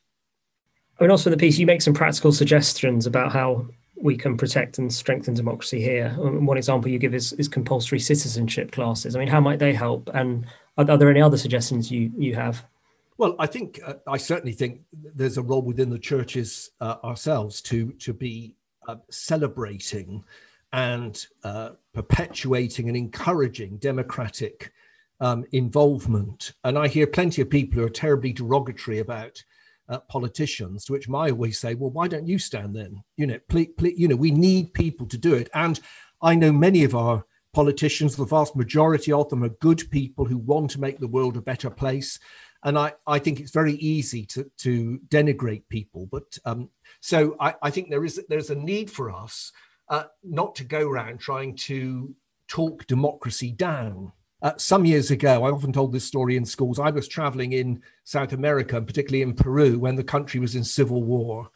I 0.99 1.03
mean, 1.03 1.11
also 1.11 1.29
in 1.29 1.31
the 1.31 1.37
piece, 1.37 1.57
you 1.57 1.65
make 1.65 1.81
some 1.81 1.93
practical 1.93 2.31
suggestions 2.31 3.07
about 3.07 3.31
how 3.31 3.67
we 3.95 4.17
can 4.17 4.37
protect 4.37 4.77
and 4.77 4.93
strengthen 4.93 5.33
democracy 5.33 5.81
here. 5.81 6.09
One 6.17 6.57
example 6.57 6.91
you 6.91 6.99
give 6.99 7.15
is, 7.15 7.33
is 7.33 7.47
compulsory 7.47 7.99
citizenship 7.99 8.71
classes. 8.71 9.15
I 9.15 9.19
mean, 9.19 9.27
how 9.27 9.39
might 9.39 9.59
they 9.59 9.73
help? 9.73 10.09
And 10.13 10.45
are, 10.77 10.89
are 10.89 10.97
there 10.97 11.09
any 11.09 11.21
other 11.21 11.37
suggestions 11.37 11.91
you, 11.91 12.11
you 12.17 12.35
have? 12.35 12.65
Well, 13.17 13.35
I 13.39 13.47
think 13.47 13.79
uh, 13.85 13.95
I 14.07 14.17
certainly 14.17 14.51
think 14.51 14.81
there's 14.91 15.37
a 15.37 15.41
role 15.41 15.61
within 15.61 15.89
the 15.89 15.99
churches 15.99 16.71
uh, 16.81 16.97
ourselves 17.03 17.61
to 17.63 17.93
to 17.93 18.13
be 18.13 18.55
uh, 18.87 18.97
celebrating 19.09 20.23
and 20.73 21.25
uh, 21.43 21.69
perpetuating 21.93 22.89
and 22.89 22.97
encouraging 22.97 23.77
democratic 23.77 24.73
um, 25.21 25.45
involvement. 25.53 26.51
And 26.65 26.77
I 26.77 26.89
hear 26.89 27.07
plenty 27.07 27.41
of 27.41 27.49
people 27.49 27.79
who 27.79 27.85
are 27.85 27.89
terribly 27.89 28.33
derogatory 28.33 28.99
about 28.99 29.41
uh, 29.89 29.99
politicians, 29.99 30.85
to 30.85 30.93
which 30.93 31.09
I 31.09 31.29
always 31.29 31.59
say, 31.59 31.75
well, 31.75 31.91
why 31.91 32.07
don't 32.07 32.27
you 32.27 32.39
stand 32.39 32.75
then? 32.75 33.03
You 33.17 33.27
know, 33.27 33.39
please, 33.49 33.69
please, 33.77 33.97
you 33.97 34.07
know, 34.07 34.15
we 34.15 34.31
need 34.31 34.73
people 34.73 35.07
to 35.07 35.17
do 35.17 35.33
it. 35.33 35.49
And 35.53 35.79
I 36.21 36.35
know 36.35 36.51
many 36.51 36.83
of 36.83 36.95
our 36.95 37.25
politicians, 37.53 38.15
the 38.15 38.25
vast 38.25 38.55
majority 38.55 39.11
of 39.11 39.29
them 39.29 39.43
are 39.43 39.49
good 39.49 39.89
people 39.89 40.25
who 40.25 40.37
want 40.37 40.71
to 40.71 40.81
make 40.81 40.99
the 40.99 41.07
world 41.07 41.37
a 41.37 41.41
better 41.41 41.69
place. 41.69 42.19
And 42.63 42.77
I, 42.77 42.93
I 43.05 43.19
think 43.19 43.39
it's 43.39 43.51
very 43.51 43.75
easy 43.75 44.25
to, 44.27 44.49
to 44.57 44.99
denigrate 45.09 45.63
people. 45.69 46.07
But 46.11 46.37
um, 46.45 46.69
so 46.99 47.35
I, 47.39 47.53
I 47.61 47.69
think 47.69 47.89
there 47.89 48.03
is 48.03 48.19
there's 48.27 48.49
a 48.49 48.55
need 48.55 48.89
for 48.89 49.11
us 49.11 49.51
uh, 49.89 50.05
not 50.23 50.55
to 50.55 50.63
go 50.63 50.89
around 50.89 51.19
trying 51.19 51.55
to 51.57 52.13
talk 52.47 52.87
democracy 52.87 53.51
down. 53.51 54.11
Uh, 54.45 54.53
some 54.57 54.85
years 54.85 55.09
ago, 55.09 55.43
I 55.43 55.49
often 55.49 55.73
told 55.73 55.91
this 55.91 56.05
story 56.05 56.37
in 56.37 56.45
schools. 56.45 56.77
I 56.77 56.91
was 56.91 57.07
traveling 57.07 57.53
in 57.53 57.81
South 58.03 58.31
America, 58.31 58.77
and 58.77 58.85
particularly 58.85 59.23
in 59.23 59.33
Peru, 59.33 59.79
when 59.79 59.95
the 59.95 60.03
country 60.03 60.39
was 60.39 60.53
in 60.53 60.63
civil 60.63 61.01
war. 61.01 61.49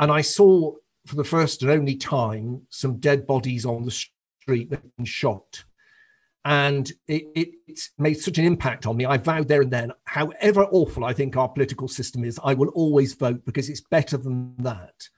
And 0.00 0.10
I 0.10 0.22
saw 0.22 0.72
for 1.06 1.14
the 1.14 1.22
first 1.22 1.62
and 1.62 1.70
only 1.70 1.94
time 1.94 2.62
some 2.68 2.98
dead 2.98 3.28
bodies 3.28 3.64
on 3.64 3.84
the 3.84 3.92
street 3.92 4.70
that 4.70 4.80
had 4.80 4.96
been 4.96 5.04
shot. 5.06 5.62
And 6.44 6.90
it, 7.06 7.28
it, 7.36 7.48
it 7.68 7.80
made 7.96 8.14
such 8.14 8.38
an 8.38 8.44
impact 8.44 8.88
on 8.88 8.96
me. 8.96 9.04
I 9.04 9.18
vowed 9.18 9.46
there 9.46 9.62
and 9.62 9.70
then, 9.70 9.92
however 10.02 10.64
awful 10.64 11.04
I 11.04 11.12
think 11.12 11.36
our 11.36 11.48
political 11.48 11.86
system 11.86 12.24
is, 12.24 12.40
I 12.42 12.54
will 12.54 12.70
always 12.70 13.14
vote 13.14 13.44
because 13.44 13.68
it's 13.68 13.82
better 13.82 14.16
than 14.16 14.56
that. 14.58 15.08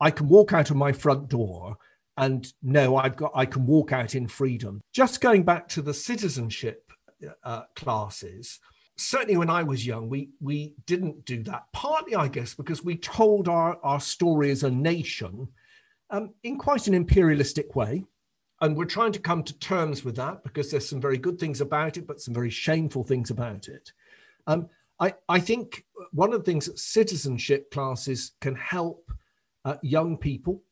I 0.00 0.10
can 0.10 0.26
walk 0.26 0.52
out 0.52 0.70
of 0.70 0.76
my 0.76 0.90
front 0.90 1.28
door 1.28 1.76
and 2.18 2.52
no, 2.62 2.96
I've 2.96 3.16
got 3.16 3.30
I 3.34 3.46
can 3.46 3.64
walk 3.64 3.92
out 3.92 4.14
in 4.14 4.26
freedom. 4.26 4.80
Just 4.92 5.20
going 5.20 5.44
back 5.44 5.68
to 5.68 5.82
the 5.82 5.94
citizenship 5.94 6.90
uh, 7.44 7.62
classes, 7.76 8.58
certainly 8.96 9.36
when 9.36 9.48
I 9.48 9.62
was 9.62 9.86
young, 9.86 10.08
we 10.08 10.30
we 10.40 10.74
didn't 10.84 11.24
do 11.24 11.44
that. 11.44 11.66
Partly, 11.72 12.16
I 12.16 12.26
guess, 12.26 12.54
because 12.54 12.84
we 12.84 12.96
told 12.96 13.48
our 13.48 13.78
our 13.84 14.00
story 14.00 14.50
as 14.50 14.64
a 14.64 14.70
nation 14.70 15.48
um, 16.10 16.34
in 16.42 16.58
quite 16.58 16.88
an 16.88 16.94
imperialistic 16.94 17.76
way, 17.76 18.04
and 18.60 18.76
we're 18.76 18.84
trying 18.84 19.12
to 19.12 19.20
come 19.20 19.44
to 19.44 19.58
terms 19.60 20.04
with 20.04 20.16
that 20.16 20.42
because 20.42 20.72
there's 20.72 20.88
some 20.88 21.00
very 21.00 21.18
good 21.18 21.38
things 21.38 21.60
about 21.60 21.96
it, 21.96 22.06
but 22.08 22.20
some 22.20 22.34
very 22.34 22.50
shameful 22.50 23.04
things 23.04 23.30
about 23.30 23.68
it. 23.68 23.92
Um, 24.48 24.68
I 24.98 25.14
I 25.28 25.38
think 25.38 25.84
one 26.10 26.32
of 26.32 26.40
the 26.40 26.50
things 26.50 26.66
that 26.66 26.80
citizenship 26.80 27.70
classes 27.70 28.32
can 28.40 28.56
help 28.56 29.08
uh, 29.64 29.76
young 29.82 30.18
people 30.18 30.64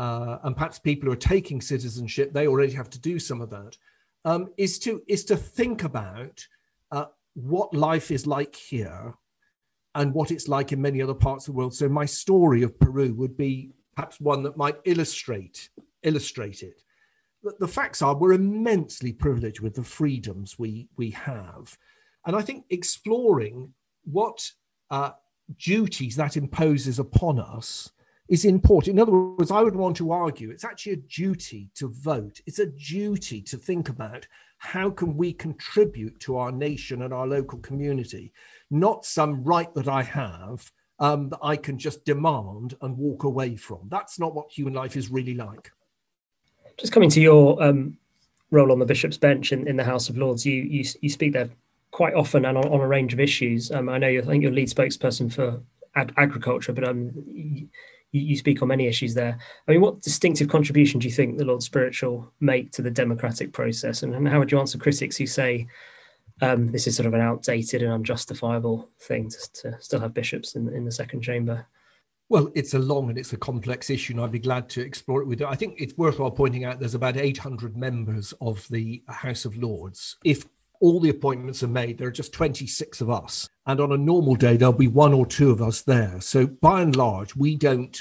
uh, 0.00 0.38
and 0.44 0.56
perhaps 0.56 0.78
people 0.78 1.06
who 1.06 1.12
are 1.12 1.16
taking 1.34 1.60
citizenship, 1.60 2.32
they 2.32 2.46
already 2.46 2.72
have 2.72 2.88
to 2.88 2.98
do 2.98 3.18
some 3.18 3.42
of 3.42 3.50
that. 3.50 3.76
Um, 4.24 4.48
is 4.56 4.78
to 4.80 5.02
is 5.06 5.24
to 5.26 5.36
think 5.36 5.84
about 5.84 6.46
uh, 6.90 7.06
what 7.34 7.74
life 7.74 8.10
is 8.10 8.26
like 8.26 8.56
here 8.56 9.14
and 9.94 10.14
what 10.14 10.30
it's 10.30 10.48
like 10.48 10.72
in 10.72 10.80
many 10.80 11.02
other 11.02 11.14
parts 11.14 11.46
of 11.46 11.52
the 11.52 11.58
world. 11.58 11.74
So 11.74 11.86
my 11.88 12.06
story 12.06 12.62
of 12.62 12.78
Peru 12.78 13.12
would 13.14 13.36
be 13.36 13.72
perhaps 13.94 14.20
one 14.20 14.42
that 14.44 14.56
might 14.56 14.76
illustrate 14.84 15.68
illustrate 16.02 16.62
it. 16.62 16.82
The, 17.42 17.54
the 17.60 17.68
facts 17.68 18.00
are 18.00 18.16
we're 18.16 18.32
immensely 18.32 19.12
privileged 19.12 19.60
with 19.60 19.74
the 19.74 19.84
freedoms 19.84 20.58
we 20.58 20.88
we 20.96 21.10
have, 21.10 21.76
and 22.24 22.34
I 22.34 22.40
think 22.40 22.64
exploring 22.70 23.74
what 24.04 24.50
uh, 24.90 25.10
duties 25.58 26.16
that 26.16 26.38
imposes 26.38 26.98
upon 26.98 27.38
us 27.38 27.90
is 28.30 28.44
important. 28.44 28.96
In 28.96 29.02
other 29.02 29.12
words, 29.12 29.50
I 29.50 29.60
would 29.60 29.74
want 29.74 29.96
to 29.96 30.12
argue 30.12 30.50
it's 30.50 30.64
actually 30.64 30.92
a 30.92 30.96
duty 30.96 31.68
to 31.74 31.88
vote. 31.88 32.40
It's 32.46 32.60
a 32.60 32.66
duty 32.66 33.42
to 33.42 33.56
think 33.56 33.88
about 33.88 34.26
how 34.58 34.88
can 34.90 35.16
we 35.16 35.32
contribute 35.32 36.20
to 36.20 36.36
our 36.36 36.52
nation 36.52 37.02
and 37.02 37.12
our 37.12 37.26
local 37.26 37.58
community, 37.58 38.32
not 38.70 39.04
some 39.04 39.42
right 39.42 39.72
that 39.74 39.88
I 39.88 40.02
have 40.04 40.70
um, 41.00 41.30
that 41.30 41.40
I 41.42 41.56
can 41.56 41.76
just 41.76 42.04
demand 42.04 42.76
and 42.82 42.96
walk 42.96 43.24
away 43.24 43.56
from. 43.56 43.88
That's 43.88 44.20
not 44.20 44.34
what 44.34 44.50
human 44.50 44.74
life 44.74 44.96
is 44.96 45.10
really 45.10 45.34
like. 45.34 45.72
Just 46.78 46.92
coming 46.92 47.10
to 47.10 47.20
your 47.20 47.60
um, 47.60 47.98
role 48.52 48.70
on 48.70 48.78
the 48.78 48.86
bishop's 48.86 49.18
bench 49.18 49.52
in, 49.52 49.66
in 49.66 49.76
the 49.76 49.84
House 49.84 50.08
of 50.08 50.16
Lords, 50.16 50.46
you 50.46 50.62
you, 50.62 50.84
you 51.00 51.08
speak 51.08 51.32
there 51.32 51.50
quite 51.90 52.14
often 52.14 52.44
and 52.44 52.56
on, 52.56 52.68
on 52.68 52.80
a 52.80 52.86
range 52.86 53.12
of 53.12 53.18
issues. 53.18 53.72
Um, 53.72 53.88
I 53.88 53.98
know 53.98 54.06
you 54.06 54.22
I 54.22 54.24
think 54.24 54.42
you're 54.42 54.52
lead 54.52 54.68
spokesperson 54.68 55.32
for 55.32 55.60
ag- 55.96 56.14
agriculture, 56.16 56.72
but 56.72 56.84
um, 56.84 57.10
you, 58.12 58.20
you, 58.20 58.36
speak 58.36 58.62
on 58.62 58.68
many 58.68 58.86
issues 58.86 59.14
there. 59.14 59.38
I 59.66 59.72
mean, 59.72 59.80
what 59.80 60.02
distinctive 60.02 60.48
contribution 60.48 61.00
do 61.00 61.08
you 61.08 61.14
think 61.14 61.38
the 61.38 61.44
Lord 61.44 61.62
Spiritual 61.62 62.32
make 62.40 62.72
to 62.72 62.82
the 62.82 62.90
democratic 62.90 63.52
process? 63.52 64.02
And, 64.02 64.14
and 64.14 64.28
how 64.28 64.38
would 64.38 64.50
you 64.50 64.58
answer 64.58 64.78
critics 64.78 65.16
who 65.16 65.26
say 65.26 65.66
um, 66.42 66.72
this 66.72 66.86
is 66.86 66.96
sort 66.96 67.06
of 67.06 67.14
an 67.14 67.20
outdated 67.20 67.82
and 67.82 67.92
unjustifiable 67.92 68.88
thing 69.00 69.28
to, 69.30 69.52
to 69.62 69.76
still 69.80 70.00
have 70.00 70.14
bishops 70.14 70.54
in, 70.54 70.68
in 70.74 70.84
the 70.84 70.92
second 70.92 71.22
chamber? 71.22 71.66
Well, 72.28 72.50
it's 72.54 72.74
a 72.74 72.78
long 72.78 73.08
and 73.08 73.18
it's 73.18 73.32
a 73.32 73.36
complex 73.36 73.90
issue, 73.90 74.12
and 74.12 74.22
I'd 74.22 74.30
be 74.30 74.38
glad 74.38 74.68
to 74.70 74.80
explore 74.80 75.20
it 75.20 75.26
with 75.26 75.40
you. 75.40 75.46
I 75.46 75.56
think 75.56 75.80
it's 75.80 75.98
worthwhile 75.98 76.30
pointing 76.30 76.64
out 76.64 76.78
there's 76.78 76.94
about 76.94 77.16
800 77.16 77.76
members 77.76 78.32
of 78.40 78.66
the 78.68 79.02
House 79.08 79.44
of 79.44 79.56
Lords. 79.56 80.16
If 80.24 80.46
all 80.80 81.00
the 81.00 81.10
appointments 81.10 81.62
are 81.62 81.68
made. 81.68 81.98
There 81.98 82.08
are 82.08 82.12
just 82.12 82.32
26 82.32 83.00
of 83.00 83.10
us. 83.10 83.48
And 83.66 83.80
on 83.80 83.92
a 83.92 83.98
normal 83.98 84.34
day, 84.34 84.56
there'll 84.56 84.72
be 84.72 84.88
one 84.88 85.12
or 85.12 85.26
two 85.26 85.50
of 85.50 85.62
us 85.62 85.82
there. 85.82 86.20
So 86.20 86.46
by 86.46 86.82
and 86.82 86.96
large, 86.96 87.36
we 87.36 87.54
don't, 87.54 87.98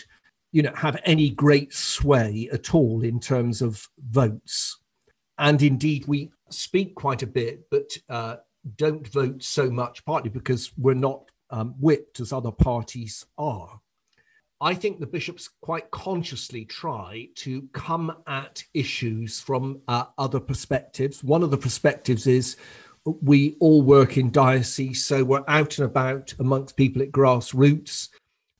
you 0.52 0.64
know, 0.64 0.74
have 0.76 1.00
any 1.06 1.30
great 1.30 1.74
sway 1.74 2.50
at 2.52 2.74
all 2.74 3.04
in 3.04 3.20
terms 3.20 3.62
of 3.62 3.88
votes. 4.10 4.80
And 5.38 5.62
indeed, 5.62 6.06
we 6.08 6.32
speak 6.50 6.96
quite 6.96 7.22
a 7.22 7.28
bit, 7.28 7.70
but 7.70 7.98
uh, 8.10 8.38
don't 8.78 9.08
vote 9.08 9.44
so 9.44 9.70
much, 9.70 10.04
partly 10.06 10.30
because 10.30 10.72
we're 10.78 10.94
not 10.94 11.30
um, 11.50 11.76
whipped 11.80 12.20
as 12.20 12.34
other 12.34 12.52
parties 12.52 13.26
are. 13.38 13.80
I 14.62 14.74
think 14.74 15.00
the 15.00 15.08
bishops 15.08 15.50
quite 15.62 15.90
consciously 15.90 16.66
try 16.66 17.30
to 17.36 17.62
come 17.72 18.14
at 18.28 18.62
issues 18.74 19.40
from 19.40 19.80
uh, 19.88 20.06
other 20.18 20.42
perspectives. 20.42 21.24
One 21.24 21.44
of 21.44 21.52
the 21.52 21.58
perspectives 21.58 22.28
is 22.28 22.58
we 23.06 23.56
all 23.62 23.82
work 23.82 24.18
in 24.18 24.32
diocese, 24.32 25.06
so 25.06 25.24
we're 25.24 25.46
out 25.48 25.78
and 25.78 25.86
about 25.86 26.34
amongst 26.40 26.76
people 26.76 27.02
at 27.02 27.12
grassroots. 27.12 28.10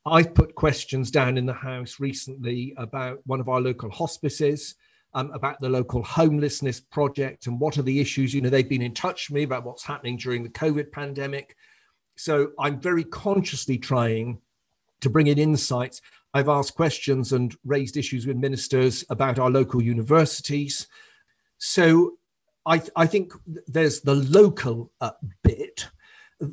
I've 0.06 0.34
put 0.34 0.56
questions 0.56 1.12
down 1.12 1.38
in 1.38 1.46
the 1.46 1.54
House 1.54 2.00
recently 2.00 2.74
about 2.78 3.20
one 3.26 3.42
of 3.42 3.50
our 3.50 3.60
local 3.60 3.92
hospices, 3.92 4.76
um, 5.14 5.32
about 5.32 5.60
the 5.60 5.68
local 5.68 6.02
homelessness 6.02 6.80
project, 6.80 7.48
and 7.48 7.60
what 7.60 7.78
are 7.78 7.84
the 7.84 8.00
issues. 8.00 8.34
You 8.34 8.40
know, 8.40 8.50
they've 8.50 8.70
been 8.70 8.82
in 8.82 8.94
touch 8.94 9.30
with 9.30 9.36
me 9.36 9.44
about 9.44 9.66
what's 9.66 9.84
happening 9.84 10.16
during 10.16 10.44
the 10.44 10.50
COVID 10.50 10.94
pandemic. 10.94 11.58
So 12.16 12.52
I'm 12.58 12.80
very 12.80 13.04
consciously 13.04 13.78
trying 13.78 14.40
to 15.02 15.10
bring 15.10 15.28
in 15.28 15.38
insights. 15.38 16.02
I've 16.34 16.50
asked 16.50 16.76
questions 16.76 17.34
and 17.34 17.56
raised 17.66 17.98
issues 17.98 18.28
with 18.28 18.38
ministers 18.38 19.04
about 19.10 19.40
our 19.40 19.50
local 19.50 19.82
universities. 19.82 20.88
So 21.58 22.18
I, 22.66 22.82
I 22.96 23.08
think 23.08 23.34
there's 23.68 24.02
the 24.02 24.16
local 24.16 24.92
uh, 25.02 25.12
bit. 25.44 25.88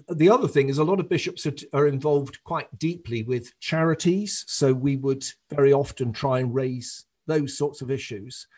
The 0.08 0.30
other 0.30 0.48
thing 0.48 0.68
is 0.68 0.78
a 0.78 0.84
lot 0.84 0.98
of 0.98 1.08
bishops 1.08 1.46
are, 1.46 1.54
are, 1.72 1.86
involved 1.86 2.42
quite 2.42 2.76
deeply 2.78 3.22
with 3.22 3.58
charities. 3.60 4.44
So 4.48 4.72
we 4.72 4.96
would 4.96 5.24
very 5.50 5.72
often 5.72 6.12
try 6.12 6.40
and 6.40 6.54
raise 6.54 7.04
those 7.26 7.56
sorts 7.56 7.82
of 7.82 7.90
issues. 7.90 8.48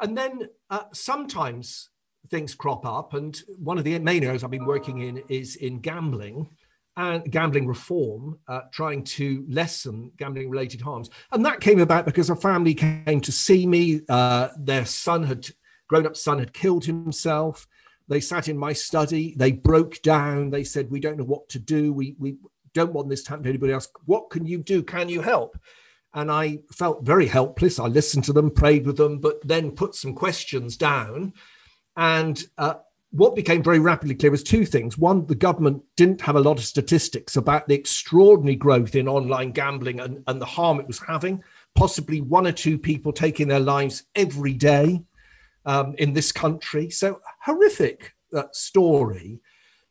And 0.00 0.16
then 0.16 0.48
uh, 0.70 0.84
sometimes 0.92 1.90
things 2.30 2.54
crop 2.54 2.86
up. 2.86 3.14
And 3.14 3.40
one 3.58 3.78
of 3.78 3.84
the 3.84 3.98
main 3.98 4.24
areas 4.24 4.42
I've 4.42 4.50
been 4.50 4.64
working 4.64 5.00
in 5.00 5.22
is 5.28 5.56
in 5.56 5.80
gambling 5.80 6.48
and 6.98 7.30
gambling 7.30 7.68
reform, 7.68 8.40
uh, 8.48 8.62
trying 8.72 9.04
to 9.04 9.46
lessen 9.48 10.10
gambling 10.16 10.50
related 10.50 10.80
harms. 10.80 11.08
And 11.30 11.46
that 11.46 11.60
came 11.60 11.78
about 11.78 12.04
because 12.04 12.28
a 12.28 12.34
family 12.34 12.74
came 12.74 13.20
to 13.20 13.30
see 13.30 13.66
me. 13.68 14.00
Uh, 14.08 14.48
their 14.58 14.84
son 14.84 15.22
had, 15.22 15.46
grown 15.86 16.06
up 16.06 16.16
son 16.16 16.40
had 16.40 16.52
killed 16.52 16.84
himself. 16.84 17.68
They 18.08 18.18
sat 18.18 18.48
in 18.48 18.58
my 18.58 18.72
study. 18.72 19.34
They 19.36 19.52
broke 19.52 20.02
down. 20.02 20.50
They 20.50 20.64
said, 20.64 20.90
We 20.90 20.98
don't 20.98 21.16
know 21.16 21.24
what 21.24 21.48
to 21.50 21.60
do. 21.60 21.92
We, 21.92 22.16
we 22.18 22.36
don't 22.74 22.92
want 22.92 23.08
this 23.08 23.22
to 23.24 23.30
happen 23.30 23.44
to 23.44 23.50
anybody 23.50 23.72
else. 23.72 23.88
What 24.04 24.30
can 24.30 24.44
you 24.44 24.58
do? 24.58 24.82
Can 24.82 25.08
you 25.08 25.20
help? 25.20 25.56
And 26.14 26.32
I 26.32 26.58
felt 26.72 27.04
very 27.04 27.26
helpless. 27.26 27.78
I 27.78 27.86
listened 27.86 28.24
to 28.24 28.32
them, 28.32 28.50
prayed 28.50 28.86
with 28.86 28.96
them, 28.96 29.20
but 29.20 29.46
then 29.46 29.70
put 29.70 29.94
some 29.94 30.14
questions 30.14 30.76
down. 30.76 31.32
And 31.96 32.42
uh, 32.56 32.74
what 33.10 33.34
became 33.34 33.62
very 33.62 33.78
rapidly 33.78 34.14
clear 34.14 34.30
was 34.30 34.42
two 34.42 34.66
things. 34.66 34.98
One, 34.98 35.24
the 35.26 35.34
government 35.34 35.82
didn't 35.96 36.20
have 36.20 36.36
a 36.36 36.40
lot 36.40 36.58
of 36.58 36.64
statistics 36.64 37.36
about 37.36 37.66
the 37.66 37.74
extraordinary 37.74 38.56
growth 38.56 38.94
in 38.94 39.08
online 39.08 39.52
gambling 39.52 40.00
and, 40.00 40.22
and 40.26 40.40
the 40.40 40.46
harm 40.46 40.78
it 40.78 40.86
was 40.86 40.98
having, 40.98 41.42
possibly 41.74 42.20
one 42.20 42.46
or 42.46 42.52
two 42.52 42.76
people 42.76 43.12
taking 43.12 43.48
their 43.48 43.60
lives 43.60 44.04
every 44.14 44.52
day 44.52 45.02
um, 45.64 45.94
in 45.98 46.12
this 46.12 46.32
country. 46.32 46.90
So, 46.90 47.20
horrific 47.40 48.12
uh, 48.34 48.44
story. 48.52 49.40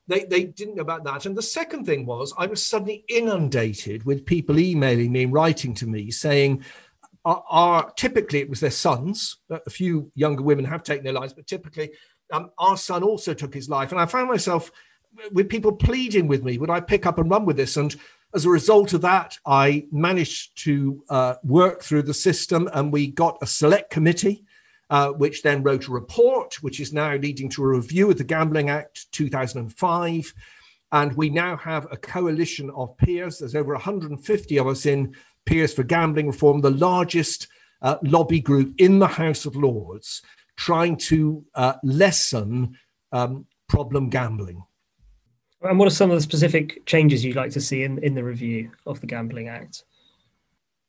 They, 0.07 0.23
they 0.23 0.45
didn't 0.45 0.75
know 0.75 0.83
about 0.83 1.03
that. 1.03 1.25
And 1.25 1.35
the 1.35 1.41
second 1.41 1.85
thing 1.85 2.05
was, 2.05 2.33
I 2.37 2.45
was 2.45 2.63
suddenly 2.63 3.03
inundated 3.09 4.05
with 4.05 4.25
people 4.25 4.57
emailing 4.57 5.11
me 5.11 5.25
writing 5.25 5.73
to 5.75 5.87
me 5.87 6.11
saying, 6.11 6.63
are, 7.25 7.43
are 7.49 7.91
typically 7.97 8.39
it 8.39 8.49
was 8.49 8.61
their 8.61 8.71
sons. 8.71 9.37
A 9.49 9.69
few 9.69 10.09
younger 10.15 10.43
women 10.43 10.63
have 10.63 10.83
taken 10.83 11.03
their 11.03 11.13
lives, 11.13 11.33
but 11.33 11.45
typically 11.45 11.91
um, 12.31 12.51
our 12.57 12.77
son 12.77 13.03
also 13.03 13.33
took 13.33 13.53
his 13.53 13.69
life. 13.69 13.91
And 13.91 13.99
I 13.99 14.05
found 14.05 14.29
myself 14.29 14.71
with 15.31 15.49
people 15.49 15.71
pleading 15.71 16.27
with 16.27 16.43
me, 16.43 16.57
would 16.57 16.69
I 16.69 16.79
pick 16.79 17.05
up 17.05 17.17
and 17.17 17.29
run 17.29 17.45
with 17.45 17.57
this? 17.57 17.77
And 17.77 17.95
as 18.33 18.45
a 18.45 18.49
result 18.49 18.93
of 18.93 19.01
that, 19.01 19.37
I 19.45 19.87
managed 19.91 20.63
to 20.63 21.03
uh, 21.09 21.35
work 21.43 21.81
through 21.81 22.03
the 22.03 22.13
system 22.13 22.69
and 22.73 22.91
we 22.91 23.07
got 23.07 23.37
a 23.41 23.47
select 23.47 23.89
committee, 23.89 24.43
uh, 24.89 25.09
which 25.09 25.41
then 25.41 25.63
wrote 25.63 25.87
a 25.87 25.91
report, 25.91 26.61
which 26.61 26.79
is 26.79 26.93
now 26.93 27.15
leading 27.15 27.49
to 27.49 27.63
a 27.63 27.67
review 27.67 28.11
of 28.11 28.17
the 28.17 28.23
Gambling 28.23 28.69
Act 28.69 29.11
2005. 29.11 30.33
And 30.91 31.13
we 31.13 31.29
now 31.29 31.57
have 31.57 31.87
a 31.91 31.97
coalition 31.97 32.69
of 32.71 32.97
peers. 32.97 33.39
There's 33.39 33.55
over 33.55 33.73
150 33.73 34.59
of 34.59 34.67
us 34.67 34.85
in 34.85 35.15
Peers 35.45 35.73
for 35.73 35.83
Gambling 35.83 36.27
Reform, 36.27 36.61
the 36.61 36.71
largest 36.71 37.47
uh, 37.81 37.97
lobby 38.03 38.39
group 38.39 38.73
in 38.77 38.99
the 38.99 39.07
House 39.07 39.45
of 39.45 39.55
Lords 39.55 40.21
trying 40.57 40.97
to 40.97 41.45
uh, 41.55 41.73
lessen 41.83 42.77
um, 43.11 43.45
problem 43.69 44.09
gambling. 44.09 44.63
And 45.61 45.79
what 45.79 45.87
are 45.87 45.91
some 45.91 46.11
of 46.11 46.17
the 46.17 46.21
specific 46.21 46.85
changes 46.85 47.23
you'd 47.23 47.35
like 47.35 47.51
to 47.51 47.61
see 47.61 47.83
in, 47.83 47.97
in 48.03 48.13
the 48.13 48.23
review 48.23 48.71
of 48.85 49.01
the 49.01 49.07
Gambling 49.07 49.47
Act? 49.47 49.83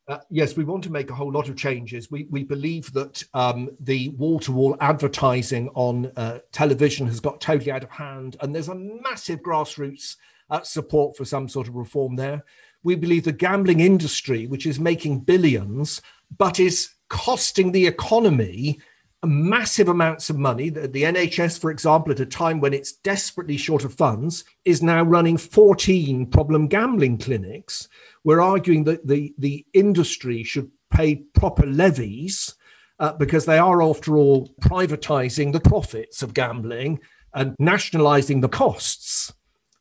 Uh, 0.07 0.19
yes, 0.31 0.57
we 0.57 0.65
want 0.65 0.83
to 0.85 0.91
make 0.91 1.11
a 1.11 1.15
whole 1.15 1.31
lot 1.31 1.49
of 1.49 1.57
changes. 1.57 2.11
We, 2.11 2.25
we 2.31 2.43
believe 2.43 2.93
that 2.95 3.23
um, 3.35 3.71
the 3.81 4.11
wall 4.11 4.39
to 4.41 4.53
wall 4.53 4.77
advertising 4.81 5.69
on 5.75 6.13
uh, 6.17 6.39
television 6.51 7.07
has 7.07 7.21
got 7.21 7.41
totally 7.41 7.71
out 7.71 7.85
of 7.85 7.91
hand, 7.91 8.37
and 8.41 8.55
there's 8.55 8.69
a 8.69 8.75
massive 8.75 9.41
grassroots 9.41 10.17
uh, 10.51 10.63
support 10.63 11.17
for 11.17 11.27
some 11.27 11.49
sort 11.49 11.69
of 11.69 11.75
reform 11.75 12.17
there. 12.17 12.43
We 12.83 12.95
believe 12.95 13.25
the 13.25 13.33
gambling 13.33 13.81
industry, 13.81 14.47
which 14.47 14.67
is 14.67 14.81
making 14.81 15.21
billions, 15.21 16.01
but 16.37 16.59
is 16.59 16.91
costing 17.09 17.73
the 17.73 17.87
economy 17.87 18.81
massive 19.27 19.89
amounts 19.89 20.31
of 20.31 20.39
money. 20.39 20.71
The, 20.71 20.87
the, 20.87 21.03
NHS, 21.03 21.61
for 21.61 21.71
example, 21.71 22.13
at 22.13 22.21
a 22.21 22.27
time 22.27 22.61
when 22.61 22.73
it's 22.73 22.93
desperately 22.93 23.57
short 23.57 23.85
of 23.85 23.95
funds, 23.95 24.45
is 24.65 24.83
now 24.83 25.03
running 25.03 25.37
14 25.37 26.27
problem 26.27 26.69
gambling 26.69 27.19
clinics. 27.19 27.89
We're 28.25 28.41
arguing 28.41 28.85
that 28.85 29.07
the, 29.07 29.35
the 29.39 29.67
industry 29.75 30.45
should 30.45 30.71
pay 30.91 31.17
proper 31.17 31.67
levies 31.67 32.55
uh, 33.01 33.13
because 33.13 33.45
they 33.45 33.59
are, 33.59 33.83
after 33.83 34.17
all, 34.17 34.55
privatizing 34.61 35.53
the 35.53 35.61
profits 35.61 36.23
of 36.23 36.35
gambling 36.35 37.01
and 37.35 37.55
nationalizing 37.59 38.41
the 38.41 38.49
costs, 38.49 39.33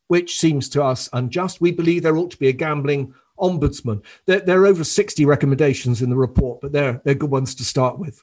which 0.08 0.38
seems 0.38 0.68
to 0.70 0.82
us 0.82 1.08
unjust. 1.12 1.60
We 1.60 1.72
believe 1.72 2.02
there 2.02 2.16
ought 2.16 2.30
to 2.32 2.38
be 2.38 2.48
a 2.48 2.52
gambling 2.52 3.14
ombudsman. 3.38 4.02
There, 4.26 4.40
there 4.40 4.62
are 4.62 4.66
over 4.66 4.84
60 4.84 5.24
recommendations 5.24 6.02
in 6.02 6.10
the 6.10 6.16
report, 6.16 6.60
but 6.60 6.72
they're, 6.72 7.00
they're 7.04 7.14
good 7.14 7.30
ones 7.30 7.54
to 7.56 7.64
start 7.64 7.98
with. 7.98 8.22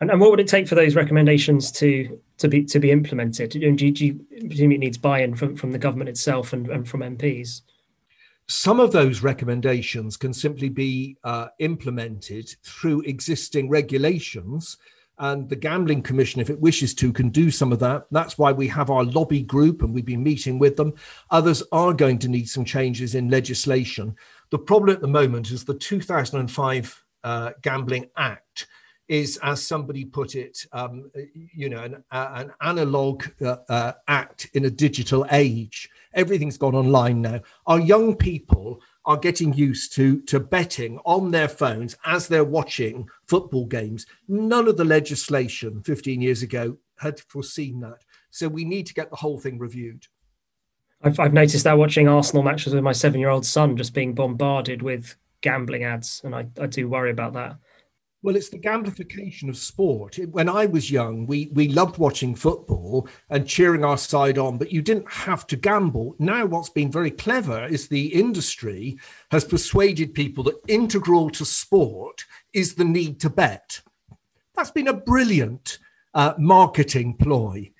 And, 0.00 0.10
and 0.10 0.20
what 0.20 0.30
would 0.30 0.40
it 0.40 0.48
take 0.48 0.68
for 0.68 0.74
those 0.74 0.94
recommendations 0.94 1.72
to 1.72 2.20
to 2.38 2.48
be 2.48 2.64
to 2.64 2.78
be 2.78 2.90
implemented? 2.90 3.50
Do 3.50 3.58
you, 3.58 3.74
do 3.74 4.04
you 4.04 4.20
presume 4.46 4.72
it 4.72 4.78
needs 4.78 4.98
buy-in 4.98 5.34
from, 5.34 5.56
from 5.56 5.72
the 5.72 5.78
government 5.78 6.08
itself 6.08 6.52
and, 6.52 6.68
and 6.68 6.88
from 6.88 7.00
MPs? 7.00 7.62
Some 8.46 8.80
of 8.80 8.92
those 8.92 9.22
recommendations 9.22 10.16
can 10.16 10.32
simply 10.32 10.70
be 10.70 11.18
uh, 11.22 11.48
implemented 11.58 12.48
through 12.62 13.02
existing 13.02 13.68
regulations. 13.68 14.78
And 15.18 15.48
the 15.48 15.56
Gambling 15.56 16.02
Commission, 16.02 16.40
if 16.40 16.48
it 16.48 16.60
wishes 16.60 16.94
to, 16.94 17.12
can 17.12 17.28
do 17.28 17.50
some 17.50 17.72
of 17.72 17.80
that. 17.80 18.06
That's 18.12 18.38
why 18.38 18.52
we 18.52 18.68
have 18.68 18.88
our 18.88 19.04
lobby 19.04 19.42
group 19.42 19.82
and 19.82 19.92
we've 19.92 20.06
been 20.06 20.22
meeting 20.22 20.60
with 20.60 20.76
them. 20.76 20.94
Others 21.30 21.62
are 21.72 21.92
going 21.92 22.20
to 22.20 22.28
need 22.28 22.48
some 22.48 22.64
changes 22.64 23.16
in 23.16 23.28
legislation. 23.28 24.14
The 24.50 24.60
problem 24.60 24.94
at 24.94 25.02
the 25.02 25.08
moment 25.08 25.50
is 25.50 25.64
the 25.64 25.74
2005 25.74 27.04
uh, 27.24 27.50
Gambling 27.62 28.08
Act 28.16 28.68
is, 29.08 29.38
as 29.42 29.66
somebody 29.66 30.04
put 30.04 30.34
it, 30.34 30.66
um, 30.72 31.10
you 31.34 31.68
know, 31.68 31.82
an, 31.82 32.04
an 32.12 32.52
analog 32.60 33.24
uh, 33.42 33.56
uh, 33.68 33.92
act 34.06 34.50
in 34.54 34.66
a 34.66 34.70
digital 34.70 35.26
age. 35.30 35.88
Everything's 36.14 36.58
gone 36.58 36.74
online 36.74 37.22
now. 37.22 37.40
Our 37.66 37.80
young 37.80 38.14
people 38.14 38.80
are 39.04 39.16
getting 39.16 39.54
used 39.54 39.94
to 39.94 40.20
to 40.22 40.38
betting 40.38 40.98
on 41.04 41.30
their 41.30 41.48
phones 41.48 41.96
as 42.04 42.28
they're 42.28 42.44
watching 42.44 43.08
football 43.26 43.64
games. 43.64 44.06
None 44.28 44.68
of 44.68 44.76
the 44.76 44.84
legislation 44.84 45.82
15 45.82 46.20
years 46.20 46.42
ago 46.42 46.76
had 46.98 47.18
foreseen 47.20 47.80
that. 47.80 48.04
So 48.30 48.48
we 48.48 48.64
need 48.64 48.86
to 48.86 48.94
get 48.94 49.08
the 49.10 49.16
whole 49.16 49.38
thing 49.38 49.58
reviewed. 49.58 50.06
I've, 51.02 51.18
I've 51.18 51.32
noticed 51.32 51.64
that 51.64 51.78
watching 51.78 52.08
Arsenal 52.08 52.42
matches 52.42 52.74
with 52.74 52.82
my 52.82 52.92
seven 52.92 53.20
year 53.20 53.30
old 53.30 53.46
son, 53.46 53.76
just 53.76 53.94
being 53.94 54.14
bombarded 54.14 54.82
with 54.82 55.16
gambling 55.40 55.84
ads, 55.84 56.20
and 56.24 56.34
I, 56.34 56.46
I 56.60 56.66
do 56.66 56.88
worry 56.88 57.10
about 57.10 57.32
that. 57.34 57.56
Well, 58.20 58.34
it's 58.34 58.48
the 58.48 58.58
gamification 58.58 59.48
of 59.48 59.56
sport. 59.56 60.18
When 60.32 60.48
I 60.48 60.66
was 60.66 60.90
young, 60.90 61.24
we 61.24 61.50
we 61.52 61.68
loved 61.68 61.98
watching 61.98 62.34
football 62.34 63.08
and 63.30 63.46
cheering 63.46 63.84
our 63.84 63.96
side 63.96 64.38
on, 64.38 64.58
but 64.58 64.72
you 64.72 64.82
didn't 64.82 65.08
have 65.08 65.46
to 65.46 65.56
gamble. 65.56 66.16
Now, 66.18 66.44
what's 66.44 66.68
been 66.68 66.90
very 66.90 67.12
clever 67.12 67.66
is 67.66 67.86
the 67.86 68.06
industry 68.06 68.98
has 69.30 69.44
persuaded 69.44 70.14
people 70.14 70.42
that 70.44 70.60
integral 70.66 71.30
to 71.30 71.44
sport 71.44 72.24
is 72.52 72.74
the 72.74 72.84
need 72.84 73.20
to 73.20 73.30
bet. 73.30 73.80
That's 74.56 74.72
been 74.72 74.88
a 74.88 74.94
brilliant 74.94 75.78
uh, 76.12 76.34
marketing 76.38 77.18
ploy. 77.18 77.70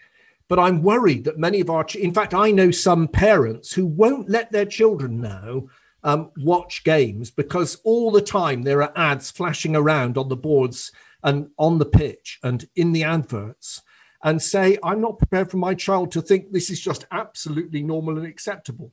But 0.47 0.61
I'm 0.61 0.83
worried 0.83 1.25
that 1.25 1.39
many 1.39 1.61
of 1.61 1.69
our, 1.69 1.85
in 1.99 2.15
fact, 2.15 2.33
I 2.33 2.53
know 2.53 2.71
some 2.71 3.09
parents 3.09 3.73
who 3.73 3.87
won't 3.87 4.31
let 4.31 4.53
their 4.53 4.65
children 4.65 5.21
know 5.21 5.69
um, 6.05 6.31
watch 6.39 6.85
games 6.85 7.31
because 7.31 7.77
all 7.85 8.11
the 8.11 8.21
time 8.21 8.63
there 8.63 8.83
are 8.83 8.93
ads 8.97 9.31
flashing 9.31 9.75
around 9.75 10.17
on 10.17 10.29
the 10.29 10.37
boards 10.37 10.93
and 11.25 11.51
on 11.59 11.79
the 11.79 11.87
pitch 11.87 12.39
and 12.43 12.69
in 12.77 12.93
the 12.93 13.05
adverts 13.05 13.83
and 14.23 14.41
say, 14.41 14.79
I'm 14.83 15.01
not 15.01 15.19
prepared 15.19 15.51
for 15.51 15.59
my 15.59 15.75
child 15.75 16.13
to 16.13 16.23
think 16.23 16.51
this 16.51 16.71
is 16.71 16.81
just 16.81 17.07
absolutely 17.11 17.83
normal 17.83 18.19
and 18.19 18.27
acceptable. 18.27 18.93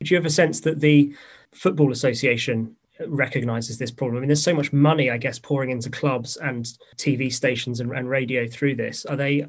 Do 0.00 0.12
you 0.12 0.16
have 0.16 0.26
a 0.26 0.30
sense 0.30 0.60
that 0.60 0.80
the 0.80 1.14
Football 1.52 1.92
Association 1.92 2.76
recognizes 3.06 3.78
this 3.78 3.90
problem? 3.90 4.16
I 4.16 4.20
mean, 4.20 4.28
there's 4.28 4.42
so 4.42 4.54
much 4.54 4.72
money, 4.72 5.10
I 5.10 5.18
guess, 5.18 5.38
pouring 5.38 5.70
into 5.70 5.90
clubs 5.90 6.36
and 6.36 6.64
TV 6.96 7.32
stations 7.32 7.80
and, 7.80 7.92
and 7.92 8.08
radio 8.08 8.46
through 8.46 8.76
this. 8.76 9.04
Are 9.06 9.16
they 9.16 9.46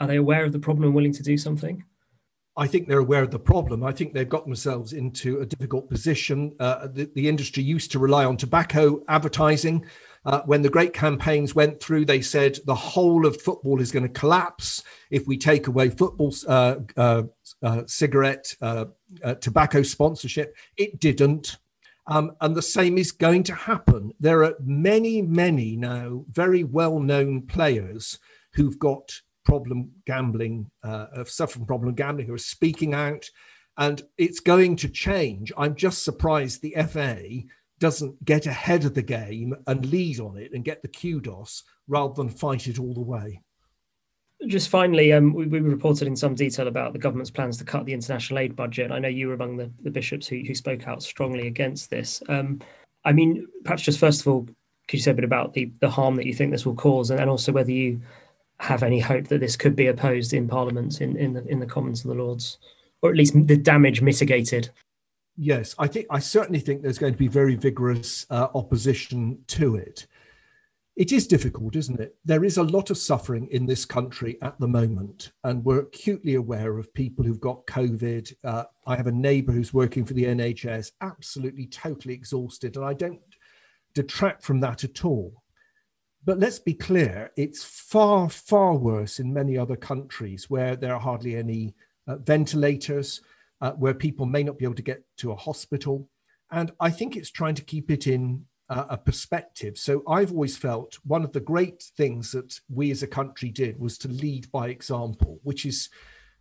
are 0.00 0.06
they 0.06 0.16
aware 0.16 0.44
of 0.44 0.52
the 0.52 0.60
problem 0.60 0.84
and 0.84 0.94
willing 0.94 1.12
to 1.12 1.22
do 1.22 1.36
something? 1.36 1.82
I 2.58 2.66
think 2.66 2.88
they're 2.88 2.98
aware 2.98 3.22
of 3.22 3.30
the 3.30 3.38
problem. 3.38 3.84
I 3.84 3.92
think 3.92 4.12
they've 4.12 4.28
got 4.28 4.44
themselves 4.44 4.92
into 4.92 5.40
a 5.40 5.46
difficult 5.46 5.88
position. 5.88 6.56
Uh, 6.58 6.88
the, 6.88 7.08
the, 7.14 7.28
industry 7.28 7.62
used 7.62 7.92
to 7.92 8.00
rely 8.00 8.24
on 8.24 8.36
tobacco 8.36 9.00
advertising. 9.06 9.86
Uh, 10.24 10.42
when 10.44 10.62
the 10.62 10.68
great 10.68 10.92
campaigns 10.92 11.54
went 11.54 11.80
through, 11.80 12.04
they 12.04 12.20
said 12.20 12.58
the 12.66 12.74
whole 12.74 13.26
of 13.26 13.40
football 13.40 13.80
is 13.80 13.92
going 13.92 14.02
to 14.02 14.20
collapse 14.20 14.82
if 15.10 15.24
we 15.28 15.38
take 15.38 15.68
away 15.68 15.88
football, 15.88 16.34
uh, 16.48 16.76
uh, 16.96 17.22
uh 17.62 17.82
cigarette, 17.86 18.52
uh, 18.60 18.86
tobacco 19.40 19.82
sponsorship. 19.82 20.56
It 20.76 20.98
didn't. 20.98 21.58
Um, 22.08 22.32
and 22.40 22.56
the 22.56 22.62
same 22.62 22.98
is 22.98 23.12
going 23.12 23.44
to 23.44 23.54
happen. 23.54 24.12
There 24.18 24.42
are 24.42 24.54
many, 24.64 25.22
many 25.22 25.76
now 25.76 26.24
very 26.28 26.64
well 26.64 26.98
known 26.98 27.42
players 27.42 28.18
who've 28.54 28.78
got 28.78 29.20
problem 29.48 29.90
gambling, 30.06 30.70
uh, 30.84 31.24
suffering 31.24 31.64
problem 31.64 31.94
gambling, 31.94 32.26
who 32.26 32.34
are 32.34 32.38
speaking 32.38 32.92
out, 32.92 33.28
and 33.78 34.02
it's 34.18 34.40
going 34.40 34.76
to 34.76 34.88
change. 34.88 35.50
I'm 35.56 35.74
just 35.74 36.04
surprised 36.04 36.60
the 36.60 36.76
FA 36.86 37.40
doesn't 37.80 38.22
get 38.24 38.46
ahead 38.46 38.84
of 38.84 38.92
the 38.92 39.02
game 39.02 39.54
and 39.66 39.86
lead 39.86 40.20
on 40.20 40.36
it 40.36 40.52
and 40.52 40.64
get 40.64 40.82
the 40.82 40.88
kudos 40.88 41.62
rather 41.86 42.12
than 42.12 42.28
fight 42.28 42.66
it 42.66 42.78
all 42.78 42.92
the 42.92 43.00
way. 43.00 43.40
Just 44.46 44.68
finally, 44.68 45.12
um, 45.12 45.32
we, 45.32 45.46
we, 45.46 45.60
reported 45.60 46.06
in 46.06 46.14
some 46.14 46.34
detail 46.34 46.68
about 46.68 46.92
the 46.92 46.98
government's 46.98 47.30
plans 47.30 47.56
to 47.56 47.64
cut 47.64 47.86
the 47.86 47.92
international 47.92 48.38
aid 48.38 48.54
budget. 48.54 48.92
I 48.92 48.98
know 48.98 49.08
you 49.08 49.28
were 49.28 49.34
among 49.34 49.56
the, 49.56 49.70
the 49.82 49.90
bishops 49.90 50.28
who, 50.28 50.42
who 50.46 50.54
spoke 50.54 50.86
out 50.86 51.02
strongly 51.02 51.46
against 51.46 51.90
this. 51.90 52.22
Um, 52.28 52.60
I 53.04 53.12
mean, 53.12 53.48
perhaps 53.64 53.82
just 53.82 53.98
first 53.98 54.20
of 54.20 54.28
all, 54.28 54.42
could 54.86 54.98
you 54.98 55.00
say 55.00 55.10
a 55.12 55.14
bit 55.14 55.24
about 55.24 55.54
the, 55.54 55.72
the 55.80 55.90
harm 55.90 56.16
that 56.16 56.26
you 56.26 56.34
think 56.34 56.50
this 56.50 56.66
will 56.66 56.74
cause, 56.74 57.10
and, 57.10 57.20
and 57.20 57.30
also 57.30 57.52
whether 57.52 57.72
you 57.72 58.00
have 58.60 58.82
any 58.82 59.00
hope 59.00 59.28
that 59.28 59.40
this 59.40 59.56
could 59.56 59.76
be 59.76 59.86
opposed 59.86 60.32
in 60.32 60.48
Parliament 60.48 61.00
in, 61.00 61.16
in 61.16 61.32
the 61.32 61.46
in 61.46 61.60
the 61.60 61.66
Commons 61.66 62.04
of 62.04 62.08
the 62.08 62.22
Lords, 62.22 62.58
or 63.02 63.10
at 63.10 63.16
least 63.16 63.34
the 63.46 63.56
damage 63.56 64.02
mitigated. 64.02 64.70
Yes, 65.36 65.74
I 65.78 65.86
think 65.86 66.06
I 66.10 66.18
certainly 66.18 66.58
think 66.58 66.82
there's 66.82 66.98
going 66.98 67.12
to 67.12 67.18
be 67.18 67.28
very 67.28 67.54
vigorous 67.54 68.26
uh, 68.30 68.48
opposition 68.54 69.38
to 69.48 69.76
it. 69.76 70.06
it 70.96 71.12
is 71.12 71.28
difficult, 71.28 71.76
isn't 71.76 72.00
it? 72.00 72.16
There 72.24 72.44
is 72.44 72.56
a 72.56 72.64
lot 72.64 72.90
of 72.90 72.98
suffering 72.98 73.46
in 73.52 73.64
this 73.64 73.84
country 73.84 74.36
at 74.42 74.58
the 74.58 74.66
moment, 74.66 75.30
and 75.44 75.64
we're 75.64 75.78
acutely 75.78 76.34
aware 76.34 76.76
of 76.76 76.92
people 76.92 77.24
who've 77.24 77.40
got 77.40 77.64
COVID. 77.68 78.34
Uh, 78.42 78.64
I 78.84 78.96
have 78.96 79.06
a 79.06 79.12
neighbour 79.12 79.52
who's 79.52 79.72
working 79.72 80.04
for 80.04 80.14
the 80.14 80.24
NHS, 80.24 80.90
absolutely 81.00 81.66
totally 81.66 82.14
exhausted, 82.14 82.74
and 82.74 82.84
I 82.84 82.94
don't 82.94 83.20
detract 83.94 84.42
from 84.42 84.58
that 84.60 84.82
at 84.82 85.04
all. 85.04 85.44
But 86.24 86.38
let's 86.38 86.58
be 86.58 86.74
clear, 86.74 87.30
it's 87.36 87.64
far, 87.64 88.28
far 88.28 88.74
worse 88.74 89.18
in 89.18 89.32
many 89.32 89.56
other 89.56 89.76
countries 89.76 90.50
where 90.50 90.76
there 90.76 90.94
are 90.94 91.00
hardly 91.00 91.36
any 91.36 91.74
uh, 92.06 92.16
ventilators, 92.16 93.22
uh, 93.60 93.72
where 93.72 93.94
people 93.94 94.26
may 94.26 94.42
not 94.42 94.58
be 94.58 94.64
able 94.64 94.74
to 94.74 94.82
get 94.82 95.02
to 95.18 95.32
a 95.32 95.36
hospital. 95.36 96.08
And 96.50 96.72
I 96.80 96.90
think 96.90 97.16
it's 97.16 97.30
trying 97.30 97.54
to 97.56 97.64
keep 97.64 97.90
it 97.90 98.06
in 98.06 98.44
uh, 98.68 98.84
a 98.90 98.98
perspective. 98.98 99.78
So 99.78 100.02
I've 100.08 100.32
always 100.32 100.56
felt 100.56 100.98
one 101.04 101.24
of 101.24 101.32
the 101.32 101.40
great 101.40 101.82
things 101.96 102.32
that 102.32 102.60
we 102.68 102.90
as 102.90 103.02
a 103.02 103.06
country 103.06 103.50
did 103.50 103.78
was 103.78 103.96
to 103.98 104.08
lead 104.08 104.50
by 104.52 104.68
example, 104.68 105.40
which 105.42 105.64
is, 105.64 105.88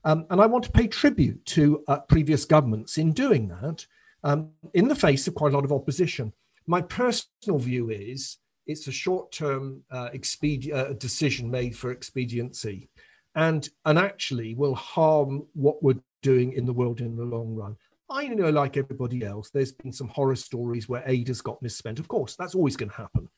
um, 0.03 0.25
and 0.29 0.41
I 0.41 0.45
want 0.45 0.65
to 0.65 0.71
pay 0.71 0.87
tribute 0.87 1.45
to 1.45 1.83
uh, 1.87 1.99
previous 1.99 2.45
governments 2.45 2.97
in 2.97 3.13
doing 3.13 3.47
that 3.49 3.85
um, 4.23 4.49
in 4.73 4.87
the 4.87 4.95
face 4.95 5.27
of 5.27 5.35
quite 5.35 5.53
a 5.53 5.55
lot 5.55 5.65
of 5.65 5.71
opposition. 5.71 6.33
My 6.65 6.81
personal 6.81 7.59
view 7.59 7.89
is 7.89 8.37
it's 8.67 8.88
a 8.88 8.91
short-term 8.91 9.84
uh, 9.91 10.10
expedi- 10.10 10.73
uh, 10.73 10.93
decision 10.93 11.49
made 11.49 11.75
for 11.75 11.91
expediency, 11.91 12.89
and 13.36 13.69
and 13.86 13.97
actually 13.97 14.53
will 14.56 14.75
harm 14.75 15.45
what 15.53 15.82
we're 15.82 16.01
doing 16.21 16.53
in 16.53 16.65
the 16.65 16.73
world 16.73 17.01
in 17.01 17.15
the 17.15 17.23
long 17.23 17.56
run. 17.56 17.75
I 18.10 18.27
know, 18.27 18.49
like 18.49 18.77
everybody 18.77 19.23
else, 19.23 19.49
there's 19.49 19.73
been 19.73 19.91
some 19.91 20.08
horror 20.08 20.36
stories 20.36 20.88
where 20.88 21.03
aid 21.06 21.27
has 21.27 21.41
got 21.41 21.62
misspent. 21.62 21.99
Of 21.99 22.08
course, 22.08 22.36
that's 22.36 22.56
always 22.56 22.77
going 22.77 22.89
to 22.89 22.95
happen. 22.95 23.30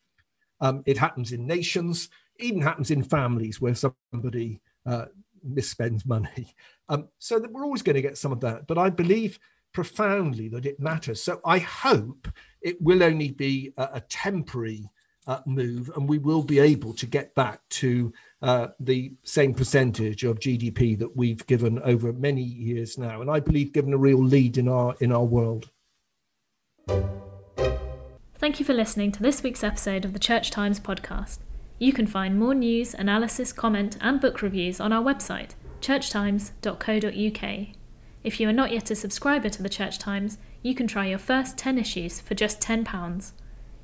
Um, 0.61 0.83
it 0.85 0.97
happens 0.97 1.31
in 1.31 1.47
nations, 1.47 2.09
even 2.39 2.61
happens 2.61 2.91
in 2.91 3.01
families 3.01 3.59
where 3.59 3.75
somebody 3.75 4.61
uh, 4.85 5.05
misspends 5.47 6.05
money. 6.05 6.55
Um, 6.91 7.07
so 7.19 7.37
that 7.37 7.51
we're 7.51 7.63
always 7.63 7.83
going 7.83 7.97
to 7.97 8.01
get 8.01 8.17
some 8.17 8.31
of 8.31 8.39
that. 8.39 8.65
But 8.65 8.79
I 8.79 8.89
believe 8.89 9.37
profoundly 9.73 10.47
that 10.49 10.65
it 10.65 10.79
matters. 10.79 11.21
So 11.21 11.39
I 11.45 11.59
hope 11.59 12.27
it 12.61 12.81
will 12.81 13.03
only 13.03 13.29
be 13.29 13.73
a, 13.77 13.89
a 13.93 14.01
temporary 14.01 14.89
uh, 15.29 15.39
move, 15.45 15.91
and 15.95 16.09
we 16.09 16.17
will 16.17 16.41
be 16.41 16.57
able 16.57 16.91
to 16.91 17.05
get 17.05 17.35
back 17.35 17.61
to 17.69 18.11
uh, 18.41 18.69
the 18.79 19.13
same 19.23 19.53
percentage 19.53 20.23
of 20.23 20.39
GDP 20.39 20.97
that 20.97 21.15
we've 21.15 21.45
given 21.45 21.77
over 21.83 22.11
many 22.11 22.41
years 22.41 22.97
now, 22.97 23.21
and 23.21 23.29
I 23.29 23.39
believe 23.39 23.71
given 23.71 23.93
a 23.93 23.97
real 23.97 24.21
lead 24.21 24.57
in 24.57 24.67
our 24.67 24.95
in 24.99 25.11
our 25.11 25.23
world. 25.23 25.69
Thank 28.39 28.59
you 28.59 28.65
for 28.65 28.73
listening 28.73 29.11
to 29.11 29.21
this 29.21 29.43
week's 29.43 29.63
episode 29.63 30.03
of 30.03 30.13
the 30.13 30.19
Church 30.19 30.49
Times 30.49 30.79
podcast. 30.79 31.37
You 31.77 31.93
can 31.93 32.07
find 32.07 32.39
more 32.39 32.55
news, 32.55 32.95
analysis, 32.95 33.53
comment, 33.53 33.97
and 34.01 34.19
book 34.19 34.41
reviews 34.41 34.79
on 34.79 34.91
our 34.91 35.03
website, 35.03 35.51
churchtimes.co.uk. 35.79 37.67
If 38.23 38.39
you 38.39 38.49
are 38.49 38.53
not 38.53 38.71
yet 38.71 38.89
a 38.89 38.95
subscriber 38.95 39.49
to 39.49 39.61
the 39.61 39.69
Church 39.69 39.99
Times, 39.99 40.39
you 40.63 40.73
can 40.73 40.87
try 40.87 41.05
your 41.05 41.19
first 41.19 41.55
10 41.57 41.77
issues 41.77 42.19
for 42.19 42.33
just 42.33 42.59
£10. 42.59 43.31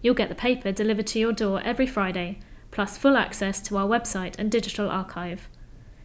You'll 0.06 0.14
get 0.14 0.30
the 0.30 0.36
paper 0.36 0.72
delivered 0.72 1.08
to 1.08 1.20
your 1.20 1.34
door 1.34 1.64
every 1.66 1.88
Friday, 1.88 2.38
plus 2.70 2.96
full 2.96 3.18
access 3.18 3.60
to 3.62 3.76
our 3.76 3.88
website 3.88 4.36
and 4.38 4.52
digital 4.52 4.88
archive. 4.88 5.50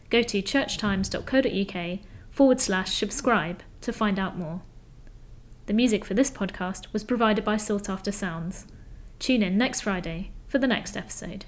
Go 0.09 0.23
to 0.23 0.41
churchtimes.co.uk 0.41 1.99
forward 2.31 2.59
slash 2.59 2.95
subscribe 2.95 3.61
to 3.81 3.93
find 3.93 4.17
out 4.17 4.39
more. 4.39 4.63
The 5.67 5.73
music 5.73 6.03
for 6.03 6.15
this 6.15 6.31
podcast 6.31 6.91
was 6.91 7.03
provided 7.03 7.45
by 7.45 7.57
Sought 7.57 7.89
After 7.89 8.11
Sounds. 8.11 8.65
Tune 9.19 9.43
in 9.43 9.55
next 9.55 9.81
Friday 9.81 10.31
for 10.47 10.57
the 10.57 10.65
next 10.65 10.97
episode. 10.97 11.45